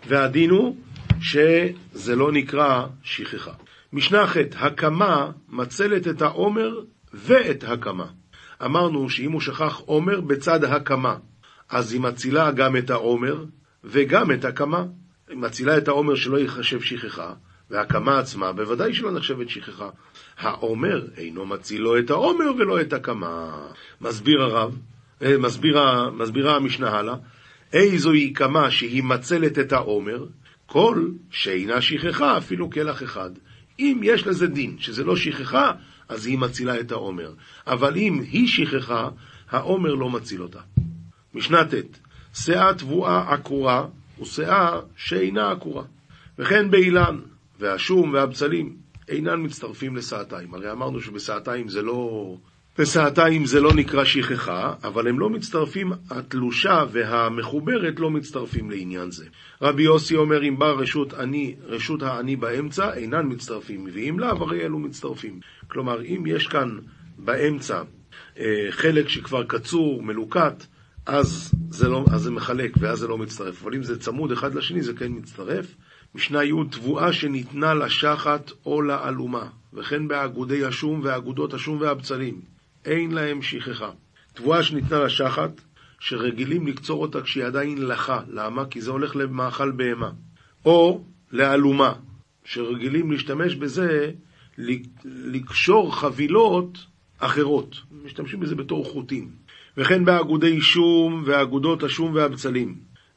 והדין 0.09 0.51
הוא 0.51 0.77
שזה 1.23 2.17
לא 2.17 2.33
נקרא 2.33 2.87
שכחה. 3.03 3.53
משנה 3.93 4.27
ח' 4.27 4.37
הקמה 4.57 5.31
מצלת 5.49 6.09
את 6.09 6.23
העומר 6.23 6.81
ואת 7.15 7.65
הקמה. 7.65 8.07
אמרנו 8.65 9.11
שאם 9.11 9.33
הוא 9.33 9.41
שכח 9.41 9.81
עומר 9.87 10.21
בצד 10.21 10.65
הקמה, 10.65 11.17
אז 11.71 11.93
היא 11.93 12.01
מצילה 12.01 12.51
גם 12.51 12.77
את 12.77 12.91
העומר 12.91 13.45
וגם 13.85 14.33
את 14.33 14.45
הקמה. 14.45 14.85
היא 15.29 15.37
מצילה 15.37 15.79
את 15.79 15.89
העומר 15.89 16.15
שלא 16.15 16.39
ייחשב 16.39 16.81
שכחה, 16.81 17.33
והקמה 17.71 18.19
עצמה 18.19 18.53
בוודאי 18.53 18.95
שלא 18.95 19.13
נחשבת 19.13 19.49
שכחה. 19.49 19.89
העומר 20.39 21.07
אינו 21.17 21.47
מציל 21.47 21.83
לא 21.83 21.99
את 21.99 22.11
העומר 22.11 22.53
ולא 22.59 22.81
את 22.81 22.93
הקמה. 22.93 23.51
מסביר 24.01 24.43
הרב, 24.43 24.79
אה, 25.23 25.39
מסבירה, 25.39 26.11
מסבירה 26.11 26.57
המשנה 26.57 26.91
הלאה, 26.91 27.15
איזוהי 27.73 28.33
קמה 28.33 28.71
שהיא 28.71 29.03
מצלת 29.03 29.59
את 29.59 29.73
העומר, 29.73 30.25
כל 30.73 31.09
שאינה 31.31 31.81
שכחה 31.81 32.39
אפילו 32.39 32.71
כלח 32.71 33.03
אחד. 33.03 33.31
אם 33.79 34.01
יש 34.03 34.27
לזה 34.27 34.47
דין, 34.47 34.77
שזה 34.79 35.05
לא 35.05 35.17
שכחה, 35.17 35.73
אז 36.09 36.27
היא 36.27 36.39
מצילה 36.39 36.81
את 36.81 36.93
העומר. 36.93 37.33
אבל 37.67 37.97
אם 37.97 38.21
היא 38.31 38.49
שכחה, 38.49 39.09
העומר 39.51 39.95
לא 39.95 40.11
מציל 40.11 40.43
אותה. 40.43 40.59
משנה 41.35 41.65
ט' 41.65 41.99
שאה 42.35 42.75
תבואה 42.75 43.33
עקורה 43.33 43.87
ושאה 44.21 44.81
שאינה 44.97 45.51
עקורה. 45.51 45.85
וכן 46.39 46.71
באילן, 46.71 47.21
והשום 47.59 48.13
והבצלים 48.13 48.77
אינן 49.09 49.43
מצטרפים 49.43 49.97
לשעתיים. 49.97 50.55
הרי 50.55 50.73
אמרנו 50.73 51.01
שבשעתיים 51.01 51.69
זה 51.69 51.83
לא... 51.83 52.37
בשעתיים 52.79 53.47
זה 53.47 53.61
לא 53.61 53.75
נקרא 53.75 54.05
שכחה, 54.05 54.75
אבל 54.85 55.09
הם 55.09 55.19
לא 55.19 55.31
מצטרפים, 55.31 55.93
התלושה 56.11 56.85
והמחוברת 56.93 58.01
לא 58.01 58.11
מצטרפים 58.11 58.71
לעניין 58.71 59.11
זה. 59.11 59.25
רבי 59.63 59.83
יוסי 59.83 60.17
אומר, 60.17 60.45
אם 60.45 60.59
בא 60.59 60.67
רשות, 60.67 61.15
אני, 61.15 61.55
רשות 61.67 62.03
העני 62.03 62.37
באמצע, 62.37 62.95
אינן 62.95 63.27
מצטרפים, 63.29 63.89
ואם 63.93 64.19
לאו, 64.19 64.43
הרי 64.43 64.65
אלו 64.65 64.79
מצטרפים. 64.79 65.41
כלומר, 65.69 66.03
אם 66.03 66.25
יש 66.27 66.47
כאן 66.47 66.79
באמצע 67.19 67.83
אה, 68.39 68.67
חלק 68.71 69.09
שכבר 69.09 69.45
קצור, 69.45 70.03
מלוקט, 70.03 70.67
אז 71.07 71.55
זה, 71.71 71.89
לא, 71.89 72.05
אז 72.13 72.21
זה 72.21 72.31
מחלק, 72.31 72.73
ואז 72.81 72.99
זה 72.99 73.09
לא 73.09 73.19
מצטרף. 73.19 73.63
אבל 73.63 73.75
אם 73.75 73.83
זה 73.83 73.99
צמוד 73.99 74.33
אחד 74.33 74.55
לשני, 74.55 74.83
זה 74.83 74.93
כן 74.95 75.13
מצטרף. 75.13 75.67
משנה 76.15 76.45
י' 76.45 76.53
תבואה 76.71 77.13
שניתנה 77.13 77.75
לשחת 77.75 78.51
או 78.67 78.83
לאלומה, 78.83 79.47
וכן 79.73 80.09
באגודי 80.09 80.65
השום 80.65 81.01
ואגודות 81.05 81.55
השום 81.55 81.81
והבצלים, 81.81 82.52
אין 82.85 83.11
להם 83.11 83.43
שכחה. 83.43 83.91
תבואה 84.35 84.63
שניתנה 84.63 85.05
לשחת, 85.05 85.51
שרגילים 86.01 86.67
לקצור 86.67 87.03
אותה 87.03 87.23
כשהיא 87.23 87.45
עדיין 87.45 87.79
לחה, 87.79 88.21
למה? 88.29 88.65
כי 88.67 88.81
זה 88.81 88.91
הולך 88.91 89.17
למאכל 89.17 89.71
בהמה. 89.71 90.11
או 90.65 91.05
לאלומה, 91.33 91.93
שרגילים 92.45 93.13
להשתמש 93.13 93.55
בזה 93.55 94.11
לקשור 95.05 95.97
חבילות 95.97 96.79
אחרות, 97.19 97.77
משתמשים 98.05 98.41
בזה 98.41 98.55
בתור 98.55 98.85
חוטים. 98.85 99.31
וכן 99.77 100.05
באגודי 100.05 100.61
שום 100.61 101.23
ואגודות 101.27 101.83
השום 101.83 102.15
והבצלים, 102.15 102.75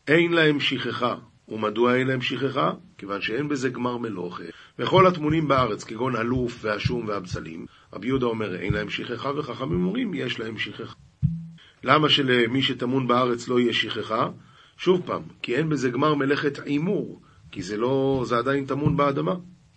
אין 0.08 0.34
להם 0.34 0.60
שכחה. 0.60 1.16
ומדוע 1.50 1.96
אין 1.96 2.08
להם 2.08 2.22
שכחה? 2.22 2.72
כיוון 2.98 3.22
שאין 3.22 3.48
בזה 3.48 3.70
גמר 3.70 3.98
מלוכה. 3.98 4.44
וכל 4.80 5.08
הטמונים 5.08 5.48
בארץ, 5.48 5.84
כגון 5.84 6.16
הלוף 6.16 6.60
והשום 6.62 7.08
והבצלים, 7.08 7.66
רבי 7.94 8.08
יהודה 8.08 8.26
אומר, 8.26 8.56
אין 8.56 8.74
להם 8.74 8.90
שכחה, 8.90 9.32
וחכמים 9.38 9.86
אומרים, 9.86 10.14
יש 10.14 10.40
להם 10.40 10.58
שכחה. 10.58 10.96
למה 11.84 12.10
שלמי 12.10 12.62
שטמון 12.62 13.08
בארץ 13.08 13.48
לא 13.48 13.60
יהיה 13.60 13.74
שכחה? 13.74 14.30
שוב 14.78 15.02
פעם, 15.06 15.22
כי 15.42 15.56
אין 15.56 15.70
בזה 15.70 15.90
גמר 15.90 16.16
מלאכת 16.16 16.60
עימור, 16.60 17.22
כי 17.52 17.62
זה 17.62 17.78
לא, 17.78 18.24
זה 18.26 18.38
עדיין 18.38 18.66
טמון 18.66 18.98
באדמה. 18.98 19.36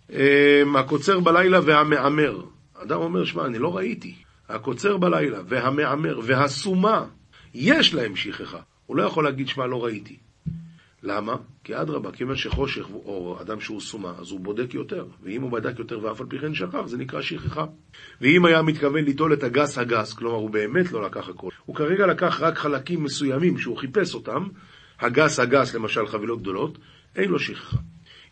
אמ, 0.09 0.75
הקוצר 0.75 1.19
בלילה 1.19 1.59
והמעמר. 1.65 2.41
אדם 2.75 2.99
אומר, 2.99 3.25
שמע, 3.25 3.45
אני 3.45 3.59
לא 3.59 3.77
ראיתי. 3.77 4.15
הקוצר 4.49 4.97
בלילה 4.97 5.39
והמעמר 5.47 6.19
והסומה, 6.23 7.05
יש 7.53 7.93
להם 7.93 8.15
שכחה. 8.15 8.59
הוא 8.85 8.97
לא 8.97 9.03
יכול 9.03 9.23
להגיד, 9.23 9.47
שמע, 9.47 9.67
לא 9.67 9.85
ראיתי. 9.85 10.17
למה? 11.03 11.35
כי 11.63 11.81
אדרבה, 11.81 12.11
כיוון 12.11 12.35
שחושך 12.35 12.85
או 13.05 13.37
אדם 13.41 13.59
שהוא 13.59 13.81
סומה, 13.81 14.13
אז 14.19 14.31
הוא 14.31 14.39
בודק 14.39 14.73
יותר. 14.73 15.05
ואם 15.23 15.41
הוא 15.41 15.51
בדק 15.51 15.79
יותר 15.79 16.03
ואף 16.03 16.21
על 16.21 16.27
פי 16.27 16.39
כן 16.39 16.53
שכח, 16.53 16.85
זה 16.85 16.97
נקרא 16.97 17.21
שכחה. 17.21 17.65
ואם 18.21 18.45
היה 18.45 18.61
מתכוון 18.61 19.03
ליטול 19.03 19.33
את 19.33 19.43
הגס 19.43 19.77
הגס, 19.77 20.13
כלומר 20.13 20.35
הוא 20.35 20.49
באמת 20.49 20.91
לא 20.91 21.05
לקח 21.05 21.29
הכל, 21.29 21.49
הוא 21.65 21.75
כרגע 21.75 22.07
לקח 22.07 22.41
רק 22.41 22.57
חלקים 22.57 23.03
מסוימים 23.03 23.57
שהוא 23.57 23.77
חיפש 23.77 24.15
אותם, 24.15 24.43
הגס 24.99 25.39
הגס, 25.39 25.75
למשל 25.75 26.07
חבילות 26.07 26.41
גדולות, 26.41 26.77
אין 27.15 27.29
לו 27.29 27.39
שכחה. 27.39 27.77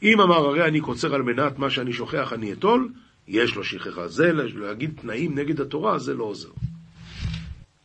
אם 0.04 0.22
אמר 0.22 0.36
הרי 0.36 0.64
אני 0.64 0.82
קוצר 0.82 1.16
על 1.16 1.22
מנת 1.22 1.60
מה 1.60 1.70
שאני 1.70 1.94
שוכח 1.94 2.34
אני 2.34 2.54
אטול, 2.54 2.90
יש 3.28 3.56
לו 3.56 3.64
שכחה. 3.64 4.08
זה 4.08 4.32
להגיד 4.34 4.92
תנאים 5.02 5.40
נגד 5.40 5.62
התורה, 5.62 5.98
זה 6.00 6.14
לא 6.14 6.24
עוזר. 6.24 6.50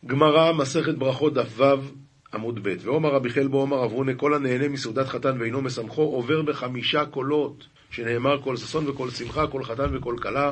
גמרא, 0.05 0.53
מסכת 0.53 0.95
ברכות 0.95 1.33
דף 1.33 1.59
ו' 1.59 2.02
עמוד 2.33 2.59
ב', 2.63 2.75
ואומר 2.81 3.09
רבי 3.09 3.29
חלבו, 3.29 3.61
אומר 3.61 3.85
אברונה, 3.85 4.13
כל 4.13 4.33
הנהנה 4.33 4.67
מסעודת 4.67 5.07
חתן 5.07 5.37
ואינו 5.39 5.61
מסמכו, 5.61 6.01
עובר 6.01 6.41
בחמישה 6.41 7.05
קולות, 7.05 7.67
שנאמר 7.91 8.41
כל 8.41 8.57
ששון 8.57 8.89
וכל 8.89 9.09
שמחה, 9.09 9.47
כל 9.47 9.63
חתן 9.63 9.97
וכל 9.97 10.15
כלה, 10.21 10.51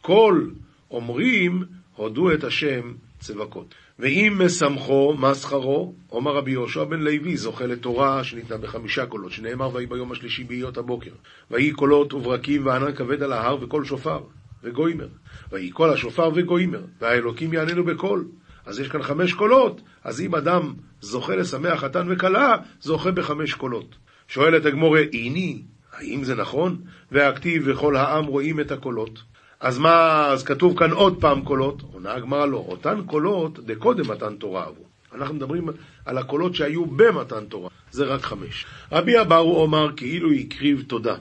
כל 0.00 0.46
אומרים, 0.90 1.64
הודו 1.96 2.32
את 2.32 2.44
השם 2.44 2.92
צבקות. 3.20 3.74
ואם 3.98 4.36
מסמכו, 4.44 5.14
מה 5.18 5.34
שכרו? 5.34 5.94
אומר 6.12 6.32
רבי 6.32 6.50
יהושע 6.50 6.84
בן 6.84 7.00
לוי, 7.00 7.36
זוכה 7.36 7.66
לתורה 7.66 8.24
שניתנה 8.24 8.56
בחמישה 8.56 9.06
קולות, 9.06 9.32
שנאמר 9.32 9.74
ויהי 9.74 9.86
ביום 9.86 10.12
השלישי 10.12 10.44
בהיות 10.44 10.78
הבוקר. 10.78 11.10
ויהי 11.50 11.72
קולות 11.72 12.14
וברקים 12.14 12.66
וענן 12.66 12.94
כבד 12.94 13.22
על 13.22 13.32
ההר 13.32 13.62
וקול 13.62 13.84
שופר 13.84 14.20
וגוימר. 14.62 15.08
ויהי 15.52 15.70
קול 15.70 15.90
השופר 15.90 16.30
וגוימר, 16.34 16.82
והאלוקים 17.00 17.52
יעננו 17.52 17.84
בקול. 17.84 18.24
אז 18.66 18.80
יש 18.80 18.88
כאן 18.88 19.02
חמש 19.02 19.32
קולות, 19.32 19.80
אז 20.04 20.20
אם 20.20 20.34
אדם 20.34 20.74
זוכה 21.00 21.36
לשמח 21.36 21.80
חתן 21.80 22.06
וכלה, 22.10 22.56
זוכה 22.80 23.10
בחמש 23.10 23.54
קולות. 23.54 23.94
שואלת 24.28 24.66
הגמורה, 24.66 25.00
איני, 25.12 25.62
האם 25.92 26.24
זה 26.24 26.34
נכון? 26.34 26.76
והכתיב 27.12 27.62
וכל 27.66 27.96
העם 27.96 28.24
רואים 28.24 28.60
את 28.60 28.70
הקולות. 28.72 29.22
אז 29.60 29.78
מה, 29.78 30.26
אז 30.26 30.44
כתוב 30.44 30.78
כאן 30.78 30.90
עוד 30.90 31.20
פעם 31.20 31.42
קולות? 31.42 31.82
עונה 31.92 32.14
הגמרא 32.14 32.46
לא, 32.46 32.64
אותן 32.68 33.02
קולות 33.06 33.66
דקודם 33.66 34.10
מתן 34.10 34.34
תורה 34.36 34.64
עבור. 34.64 34.86
אנחנו 35.14 35.34
מדברים 35.34 35.68
על 36.04 36.18
הקולות 36.18 36.54
שהיו 36.54 36.86
במתן 36.86 37.44
תורה, 37.48 37.70
זה 37.90 38.04
רק 38.04 38.22
חמש. 38.22 38.66
רבי 38.92 39.20
אבאו 39.20 39.62
אומר 39.62 39.96
כאילו 39.96 40.32
הקריב 40.32 40.84
תודה. 40.86 41.14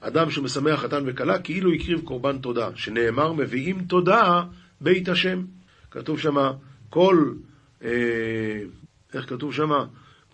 אדם 0.00 0.30
שמשמח 0.30 0.80
חתן 0.80 1.02
וכלה 1.06 1.38
כאילו 1.38 1.72
הקריב 1.72 2.00
קורבן 2.00 2.38
תודה, 2.38 2.68
שנאמר 2.74 3.32
מביאים 3.32 3.84
תודה 3.88 4.42
בית 4.80 5.08
השם. 5.08 5.42
כתוב 5.90 6.20
שמה 6.20 6.52
כל, 6.90 7.32
איך 9.14 9.28
כתוב 9.28 9.54
שם? 9.54 9.70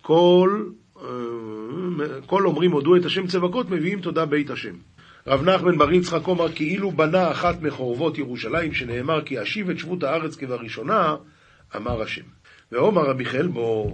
כל, 0.01 0.63
אה, 1.01 1.05
כל 2.25 2.45
אומרים 2.45 2.71
הודו 2.71 2.95
את 2.95 3.05
השם 3.05 3.27
צבקות, 3.27 3.69
מביאים 3.69 4.01
תודה 4.01 4.25
בית 4.25 4.49
השם. 4.49 4.73
רב 5.27 5.49
נחמן 5.49 5.77
בר 5.77 5.91
יצחק 5.91 6.27
אומר 6.27 6.51
כאילו 6.51 6.91
בנה 6.91 7.31
אחת 7.31 7.61
מחורבות 7.61 8.17
ירושלים, 8.17 8.73
שנאמר 8.73 9.21
כי 9.21 9.41
אשיב 9.41 9.69
את 9.69 9.79
שבות 9.79 10.03
הארץ 10.03 10.35
כבראשונה, 10.35 11.15
אמר 11.75 12.01
השם. 12.01 12.21
ועומר 12.71 13.01
רבי 13.01 13.25
חלבו, 13.25 13.93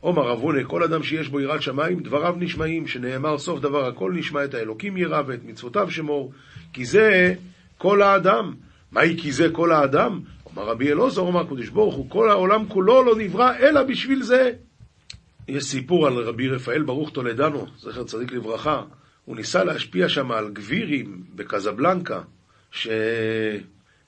עומר 0.00 0.22
רב 0.22 0.38
הונה, 0.38 0.64
כל 0.64 0.82
אדם 0.82 1.02
שיש 1.02 1.28
בו 1.28 1.40
יראת 1.40 1.62
שמיים, 1.62 2.00
דבריו 2.00 2.34
נשמעים, 2.38 2.86
שנאמר 2.86 3.38
סוף 3.38 3.60
דבר 3.60 3.86
הכל 3.86 4.12
נשמע 4.12 4.44
את 4.44 4.54
האלוקים 4.54 4.96
ירא 4.96 5.22
ואת 5.26 5.44
מצוותיו 5.44 5.90
שמור, 5.90 6.32
כי 6.72 6.84
זה 6.84 7.34
כל 7.78 8.02
האדם. 8.02 8.54
מהי 8.92 9.16
כי 9.18 9.32
זה 9.32 9.48
כל 9.52 9.72
האדם? 9.72 10.20
אמר 10.54 10.64
רבי 10.64 10.92
אלעזר, 10.92 11.28
אמר 11.28 11.40
הקדוש 11.40 11.68
ברוך 11.68 11.94
הוא, 11.94 12.10
כל 12.10 12.30
העולם 12.30 12.68
כולו 12.68 13.02
לא 13.02 13.16
נברא 13.16 13.56
אלא 13.56 13.82
בשביל 13.82 14.22
זה. 14.22 14.52
יש 15.48 15.64
סיפור 15.64 16.06
על 16.06 16.12
רבי 16.12 16.48
רפאל 16.48 16.82
ברוך 16.82 17.10
טולדנו, 17.10 17.66
זכר 17.78 18.04
צדיק 18.04 18.32
לברכה. 18.32 18.82
הוא 19.24 19.36
ניסה 19.36 19.64
להשפיע 19.64 20.08
שם 20.08 20.32
על 20.32 20.50
גבירים 20.52 21.22
בקזבלנקה, 21.34 22.20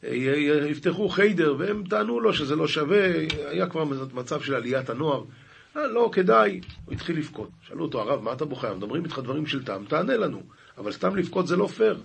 שיפתחו 0.02 1.08
חיידר, 1.08 1.54
והם 1.58 1.84
טענו 1.88 2.20
לו 2.20 2.34
שזה 2.34 2.56
לא 2.56 2.68
שווה, 2.68 3.06
היה 3.50 3.66
כבר 3.66 3.84
מצב 4.14 4.40
של 4.40 4.54
עליית 4.54 4.90
הנוער. 4.90 5.24
אה, 5.76 5.86
לא, 5.86 6.10
כדאי. 6.12 6.60
הוא 6.84 6.94
התחיל 6.94 7.18
לבכות. 7.18 7.50
שאלו 7.68 7.84
אותו, 7.84 8.00
הרב, 8.00 8.22
מה 8.22 8.32
אתה 8.32 8.44
בוכה? 8.44 8.74
מדברים 8.74 9.04
איתך 9.04 9.18
דברים 9.18 9.46
של 9.46 9.64
טעם, 9.64 9.84
תענה 9.84 10.16
לנו. 10.16 10.42
אבל 10.78 10.92
סתם 10.92 11.16
לבכות 11.16 11.46
זה 11.46 11.56
לא 11.56 11.66
פייר. 11.66 12.00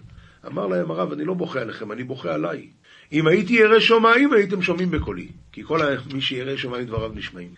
אמר 0.48 0.68
להם 0.68 0.92
הרב, 0.92 1.12
אני 1.12 1.26
לא 1.26 1.34
בוכה 1.34 1.62
עליכם, 1.62 1.92
אני 1.92 2.04
בוכה 2.04 2.34
עליי. 2.34 2.68
אם 3.12 3.28
הייתי 3.28 3.54
ירא 3.54 3.80
שמיים, 3.80 4.34
הייתם 4.34 4.62
שומעים 4.62 4.92
בקולי. 4.92 5.28
כי 5.52 5.64
כל 5.64 5.80
מי 6.14 6.22
שירא 6.22 6.56
שמיים 6.56 6.86
דבריו 6.86 7.12
נשמעים. 7.16 7.50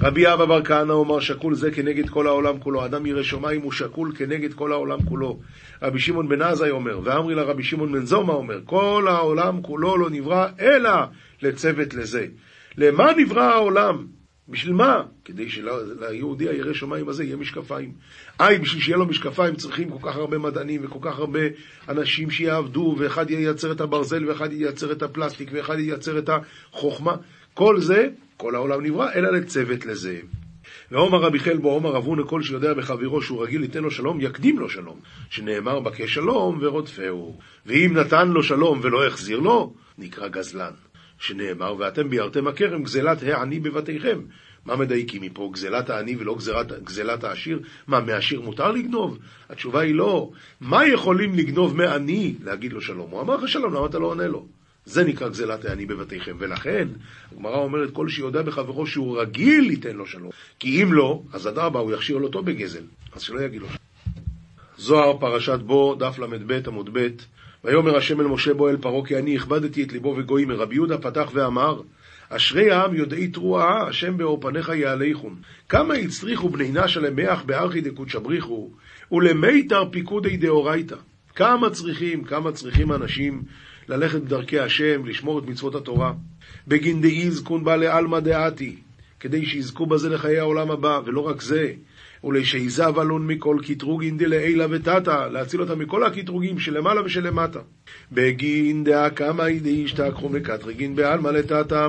רבי 0.00 0.32
אבא 0.32 0.44
בר 0.44 0.64
כהנא 0.64 0.92
אומר 0.92 1.20
שקול 1.20 1.54
זה 1.54 1.70
כנגד 1.70 2.08
כל 2.08 2.26
העולם 2.26 2.58
כולו. 2.58 2.84
אדם 2.84 3.06
ירא 3.06 3.22
שמיים 3.22 3.62
הוא 3.62 3.72
שקול 3.72 4.12
כנגד 4.16 4.54
כל 4.54 4.72
העולם 4.72 5.02
כולו. 5.02 5.38
רבי 5.82 5.98
שמעון 5.98 6.28
בן 6.28 6.42
עזאי 6.42 6.70
אומר, 6.70 7.00
ואמרי 7.04 7.34
לה 7.34 7.42
רבי 7.42 7.62
שמעון 7.62 7.92
בן 7.92 8.06
זומא 8.06 8.32
אומר, 8.32 8.60
כל 8.64 9.06
העולם 9.08 9.62
כולו 9.62 9.96
לא 9.96 10.10
נברא 10.10 10.46
אלא 10.60 10.90
לצוות 11.42 11.94
לזה. 11.94 12.26
למה 12.78 13.12
נברא 13.16 13.42
העולם? 13.42 14.06
בשביל 14.48 14.74
מה? 14.74 15.02
כדי 15.24 15.48
שליהודי 15.48 16.48
הירא 16.48 16.72
שמיים 16.72 17.08
הזה 17.08 17.24
יהיה 17.24 17.36
משקפיים. 17.36 17.92
איי, 18.40 18.58
בשביל 18.58 18.82
שיהיה 18.82 18.96
לו 18.96 19.06
משקפיים 19.06 19.54
צריכים 19.54 19.90
כל 19.90 20.10
כך 20.10 20.16
הרבה 20.16 20.38
מדענים 20.38 20.80
וכל 20.84 20.98
כך 21.02 21.18
הרבה 21.18 21.40
אנשים 21.88 22.30
שיעבדו, 22.30 22.96
ואחד 22.98 23.30
ייצר 23.30 23.72
את 23.72 23.80
הברזל, 23.80 24.28
ואחד 24.28 24.52
ייצר 24.52 24.92
את 24.92 25.02
הפלסטיק, 25.02 25.48
ואחד 25.52 25.78
ייצר 25.78 26.18
את 26.18 26.30
החוכמה. 26.72 27.16
כל 27.54 27.80
זה, 27.80 28.08
כל 28.36 28.54
העולם 28.54 28.84
נברא, 28.84 29.12
אלא 29.14 29.32
לצוות 29.32 29.86
לזה. 29.86 30.20
ועומר 30.90 31.18
רבי 31.18 31.38
חלבו, 31.38 31.70
עומר 31.70 31.90
רבונה, 31.90 32.24
כל 32.24 32.42
שיודע 32.42 32.74
בחברו 32.74 33.22
שהוא 33.22 33.44
רגיל 33.44 33.62
ייתן 33.62 33.82
לו 33.82 33.90
שלום, 33.90 34.20
יקדים 34.20 34.58
לו 34.58 34.68
שלום, 34.68 35.00
שנאמר 35.30 35.80
בקש 35.80 36.14
שלום 36.14 36.58
ורודפהו. 36.60 37.38
ואם 37.66 37.92
נתן 37.96 38.28
לו 38.28 38.42
שלום 38.42 38.80
ולא 38.82 39.06
החזיר 39.06 39.38
לו, 39.38 39.74
נקרא 39.98 40.28
גזלן. 40.28 40.72
שנאמר, 41.18 41.74
ואתם 41.78 42.10
ביארתם 42.10 42.46
הכרם 42.46 42.82
גזלת 42.82 43.22
העני 43.22 43.60
בבתיכם. 43.60 44.20
מה 44.66 44.76
מדייקים 44.76 45.22
מפה? 45.22 45.50
גזלת 45.52 45.90
העני 45.90 46.16
ולא 46.16 46.34
גזלת, 46.34 46.82
גזלת 46.84 47.24
העשיר? 47.24 47.60
מה, 47.86 48.00
מעשיר 48.00 48.40
מותר 48.40 48.72
לגנוב? 48.72 49.18
התשובה 49.50 49.80
היא 49.80 49.94
לא. 49.94 50.30
מה 50.60 50.86
יכולים 50.86 51.34
לגנוב 51.34 51.76
מעני? 51.76 52.34
להגיד 52.44 52.72
לו 52.72 52.80
שלום. 52.80 53.10
הוא 53.10 53.20
אמר 53.20 53.36
לך 53.36 53.48
שלום, 53.48 53.74
למה 53.74 53.86
אתה 53.86 53.98
לא 53.98 54.06
עונה 54.06 54.26
לו? 54.26 54.46
זה 54.84 55.04
נקרא 55.04 55.28
גזלת 55.28 55.64
העני 55.64 55.86
בבתיכם. 55.86 56.36
ולכן, 56.38 56.88
הגמרא 57.32 57.56
אומרת, 57.56 57.90
כל 57.92 58.08
שיודע 58.08 58.42
בחברו 58.42 58.86
שהוא 58.86 59.20
רגיל 59.20 59.70
ייתן 59.70 59.96
לו 59.96 60.06
שלום. 60.06 60.30
כי 60.58 60.82
אם 60.82 60.92
לא, 60.92 61.22
אז 61.32 61.48
אדרבה, 61.48 61.80
הוא 61.80 61.92
יכשיר 61.92 62.16
לו 62.16 62.26
אותו 62.26 62.42
בגזל. 62.42 62.84
אז 63.12 63.22
שלא 63.22 63.40
יגיד 63.40 63.60
לו 63.60 63.66
שלום. 63.66 63.78
זוהר, 64.78 65.18
פרשת 65.18 65.58
בו, 65.58 65.94
דף 65.94 66.18
ל"ב 66.18 66.60
עמוד 66.66 66.90
ב' 66.92 67.08
ויאמר 67.66 67.96
השם 67.96 68.20
אל 68.20 68.26
משה 68.26 68.54
בו 68.54 68.68
אל 68.68 68.76
פרעה 68.76 69.06
כי 69.06 69.16
אני 69.18 69.36
הכבדתי 69.36 69.82
את 69.82 69.92
ליבו 69.92 70.14
וגויים 70.18 70.48
מרבי 70.48 70.74
יהודה 70.74 70.98
פתח 70.98 71.30
ואמר 71.34 71.80
אשרי 72.28 72.70
העם 72.70 72.94
יודעי 72.94 73.28
תרועה, 73.28 73.88
השם 73.88 74.16
באור 74.16 74.40
פניך 74.40 74.68
יעליכון. 74.68 75.36
כמה 75.68 75.94
הצריכו 75.94 76.48
בני 76.48 76.70
נשה 76.72 77.00
למח 77.00 77.42
בארכי 77.42 77.80
דקודשא 77.80 78.18
בריחו, 78.18 78.70
ולמיתר 79.12 79.84
פיקודי 79.90 80.36
דאורייתא. 80.36 80.96
כמה 81.34 81.70
צריכים, 81.70 82.24
כמה 82.24 82.52
צריכים 82.52 82.92
אנשים 82.92 83.42
ללכת 83.88 84.22
בדרכי 84.22 84.58
השם, 84.58 85.06
לשמור 85.06 85.38
את 85.38 85.44
מצוות 85.46 85.74
התורה. 85.74 86.12
בגין 86.68 87.00
דאיז 87.00 87.42
קון 87.42 87.64
בעלי 87.64 87.86
עלמא 87.86 88.20
דעתי, 88.20 88.76
כדי 89.20 89.46
שיזכו 89.46 89.86
בזה 89.86 90.08
לחיי 90.08 90.38
העולם 90.38 90.70
הבא, 90.70 91.00
ולא 91.04 91.20
רק 91.20 91.42
זה, 91.42 91.72
ולשיזב 92.26 92.98
אלון 92.98 93.26
מכל 93.26 93.56
קטרוגין 93.66 94.18
דלעילה 94.18 94.66
ותתא, 94.70 95.28
להציל 95.32 95.60
אותם 95.60 95.78
מכל 95.78 96.04
הקטרוגים 96.04 96.58
שלמעלה 96.58 97.04
ושלמטה. 97.04 97.60
בגין 98.12 98.84
דאה 98.84 99.10
קמא 99.10 99.44
דאישתכחו 99.62 100.28
מקטרגין 100.28 100.96
בעלמא 100.96 101.28
לטתא. 101.28 101.88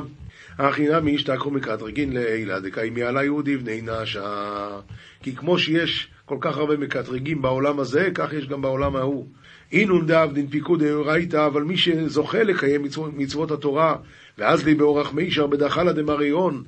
הכי 0.57 0.87
נמי 0.89 1.15
השתכחו 1.15 1.51
מקטרגין 1.51 2.13
לעילה 2.13 2.59
דקיימי 2.59 3.03
על 3.03 3.17
היהודי 3.17 3.57
בני 3.57 3.81
נשה. 3.81 4.79
כי 5.23 5.35
כמו 5.35 5.57
שיש 5.57 6.07
כל 6.25 6.37
כך 6.41 6.57
הרבה 6.57 6.77
מקטרגים 6.77 7.41
בעולם 7.41 7.79
הזה, 7.79 8.09
כך 8.13 8.33
יש 8.33 8.47
גם 8.47 8.61
בעולם 8.61 8.95
ההוא. 8.95 9.27
אינון 9.71 10.07
דאבדין 10.07 10.47
פיקוד 10.47 10.83
דאורייתא, 10.83 11.45
אבל 11.45 11.63
מי 11.63 11.77
שזוכה 11.77 12.43
לקיים 12.43 12.81
מצוות, 13.13 13.51
התורה, 13.51 13.95
ואז 14.37 14.65
לי 14.65 14.75
באורח 14.75 15.13
מישר 15.13 15.47
בדחלה 15.47 15.93
דמריון, 15.93 16.63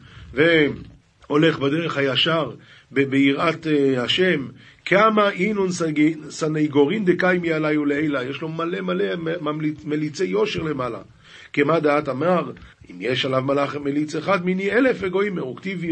והולך 1.29 1.59
בדרך 1.59 1.97
הישר, 1.97 2.51
ביראת 2.91 3.65
uh, 3.65 3.99
השם, 3.99 4.47
כמה 4.85 5.29
אינון 5.29 5.69
סניגורין 6.29 7.05
דקיימי 7.05 7.53
עלי 7.53 7.77
ולעילה, 7.77 8.23
יש 8.23 8.41
לו 8.41 8.49
מלא 8.49 8.81
מלא 8.81 9.05
מליצי 9.85 10.25
יושר 10.25 10.63
למעלה. 10.63 10.99
כמה 11.53 11.79
דעת 11.79 12.09
אמר, 12.09 12.51
אם 12.91 12.95
יש 12.99 13.25
עליו 13.25 13.43
מלאך 13.43 13.75
מליץ 13.75 14.15
אחד, 14.15 14.45
מיני 14.45 14.71
אלף 14.71 14.97
וגויים, 14.99 15.37
וכתיב 15.37 15.83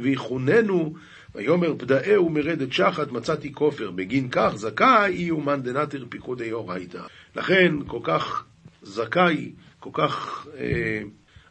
ויחוננו, 0.00 0.94
ויאמר 1.34 1.74
פדאהו 1.78 2.28
מרדת 2.28 2.72
שחת, 2.72 3.12
מצאתי 3.12 3.52
כופר, 3.52 3.90
בגין 3.90 4.28
כך 4.30 4.52
זכאי 4.54 5.30
אומן 5.30 5.62
דנתר 5.62 6.04
פיקודי 6.08 6.52
אורייתא. 6.52 7.00
לכן 7.36 7.74
כל 7.86 8.00
כך 8.02 8.44
זכאי, 8.82 9.52
כל 9.80 9.90
כך 9.92 10.46
אה, 10.58 11.02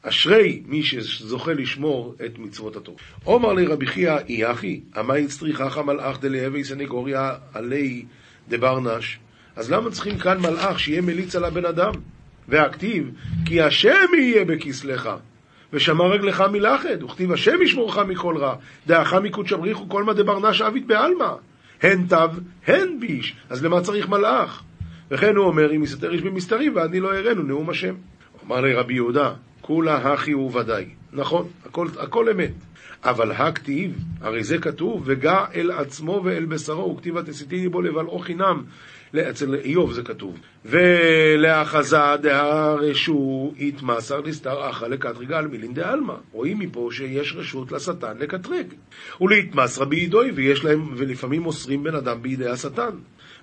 אשרי 0.03 0.61
מי 0.65 0.83
שזוכה 0.83 1.53
לשמור 1.53 2.15
את 2.25 2.39
מצוות 2.39 2.75
התורה. 2.75 2.97
עומר 3.23 3.53
לרבי 3.53 3.87
חייא 3.87 4.17
אי 4.29 4.51
אחי, 4.51 4.81
אמי 4.99 5.23
הצטריכך 5.23 5.77
מלאך 5.77 6.19
דלהבי 6.21 6.63
סנגוריה 6.63 7.35
עלי 7.53 8.05
דברנש. 8.49 9.19
אז 9.55 9.71
למה 9.71 9.91
צריכים 9.91 10.17
כאן 10.17 10.39
מלאך 10.39 10.79
שיהיה 10.79 11.01
מליץ 11.01 11.35
על 11.35 11.45
הבן 11.45 11.65
אדם? 11.65 11.93
והכתיב, 12.47 13.11
כי 13.45 13.61
השם 13.61 14.07
יהיה 14.17 14.45
בכסלך, 14.45 15.09
ושמר 15.73 16.11
רגלך 16.11 16.43
מלחד, 16.51 17.03
וכתיב 17.03 17.31
השם 17.31 17.61
ישמורך 17.61 17.97
מכל 17.97 18.37
רע, 18.37 18.55
דאך 18.87 19.13
מקודש 19.13 19.53
בריחו 19.53 19.89
כל 19.89 20.03
מה 20.03 20.13
דברנש 20.13 20.61
עביד 20.61 20.87
בעלמא, 20.87 21.33
הן 21.81 22.05
תו, 22.07 22.15
הן 22.67 22.99
ביש, 22.99 23.35
אז 23.49 23.63
למה 23.63 23.81
צריך 23.81 24.09
מלאך? 24.09 24.63
וכן 25.11 25.35
הוא 25.35 25.45
אומר, 25.45 25.75
אם 25.75 25.83
יסתר 25.83 26.13
איש 26.13 26.21
במסתרים, 26.21 26.75
ואני 26.75 26.99
לא 26.99 27.13
אראנו 27.13 27.43
נאום 27.43 27.69
השם. 27.69 27.95
אמר 28.45 28.61
לי 28.61 28.73
רבי 28.73 28.93
יהודה, 28.93 29.33
כולה 29.63 30.13
הכי 30.13 30.31
הוא 30.31 30.55
ודאי. 30.55 30.85
נכון, 31.13 31.47
הכל, 31.65 31.87
הכל 31.99 32.29
אמת. 32.29 32.51
אבל 33.03 33.31
הכתיב, 33.31 33.97
הרי 34.21 34.43
זה 34.43 34.57
כתוב, 34.57 35.03
וגע 35.05 35.45
אל 35.55 35.71
עצמו 35.71 36.21
ואל 36.23 36.45
בשרו, 36.45 36.95
וכתיב 36.95 37.15
ותסיתיני 37.15 37.69
בו 37.69 37.81
לבלעו 37.81 38.19
חינם. 38.19 38.63
אצל 39.15 39.55
איוב 39.55 39.93
זה 39.93 40.03
כתוב. 40.03 40.39
ולאחזה 40.65 41.97
דהרשו 42.21 43.53
יתמסר 43.57 44.21
לסתר 44.21 44.69
אחא 44.69 44.85
לקטריגה 44.85 45.37
על 45.37 45.47
מילין 45.47 45.73
דעלמא. 45.73 46.13
רואים 46.31 46.59
מפה 46.59 46.89
שיש 46.91 47.33
רשות 47.35 47.71
לשטן 47.71 48.17
לקטרג. 48.19 48.67
ולהתמסרה 49.21 49.85
בידוי, 49.85 50.31
ויש 50.31 50.63
להם, 50.63 50.93
ולפעמים 50.97 51.41
מוסרים 51.41 51.83
בן 51.83 51.95
אדם 51.95 52.21
בידי 52.21 52.49
השטן. 52.49 52.95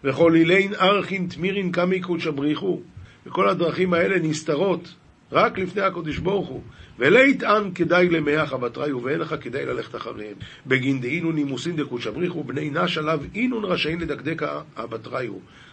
וכל 0.04 0.34
אילין 0.34 0.74
ארכין 0.74 1.26
תמירין 1.26 1.72
קמי 1.72 2.00
קודשא 2.00 2.30
בריחו. 2.30 2.80
וכל 3.26 3.48
הדרכים 3.48 3.94
האלה 3.94 4.18
נסתרות 4.18 4.94
רק 5.32 5.58
לפני 5.58 5.82
הקודש 5.82 6.18
ברוך 6.18 6.48
הוא. 6.48 6.62
ולהיטען 6.98 7.70
כדאי 7.74 8.08
למח 8.08 8.52
אבטריו, 8.52 9.02
ואין 9.02 9.20
לך 9.20 9.34
כדאי 9.40 9.66
ללכת 9.66 9.96
אחריהם. 9.96 10.34
בגין 10.66 11.00
דאינון 11.00 11.34
נימוסין 11.34 11.76
דקודשא 11.76 12.10
בריחו, 12.10 12.44
בני 12.44 12.70
נש 12.70 12.98
עליו 12.98 13.20
אינון 13.34 13.64
רשאים 13.64 14.00
לדקדק 14.00 14.42
אבטריו. 14.76 15.32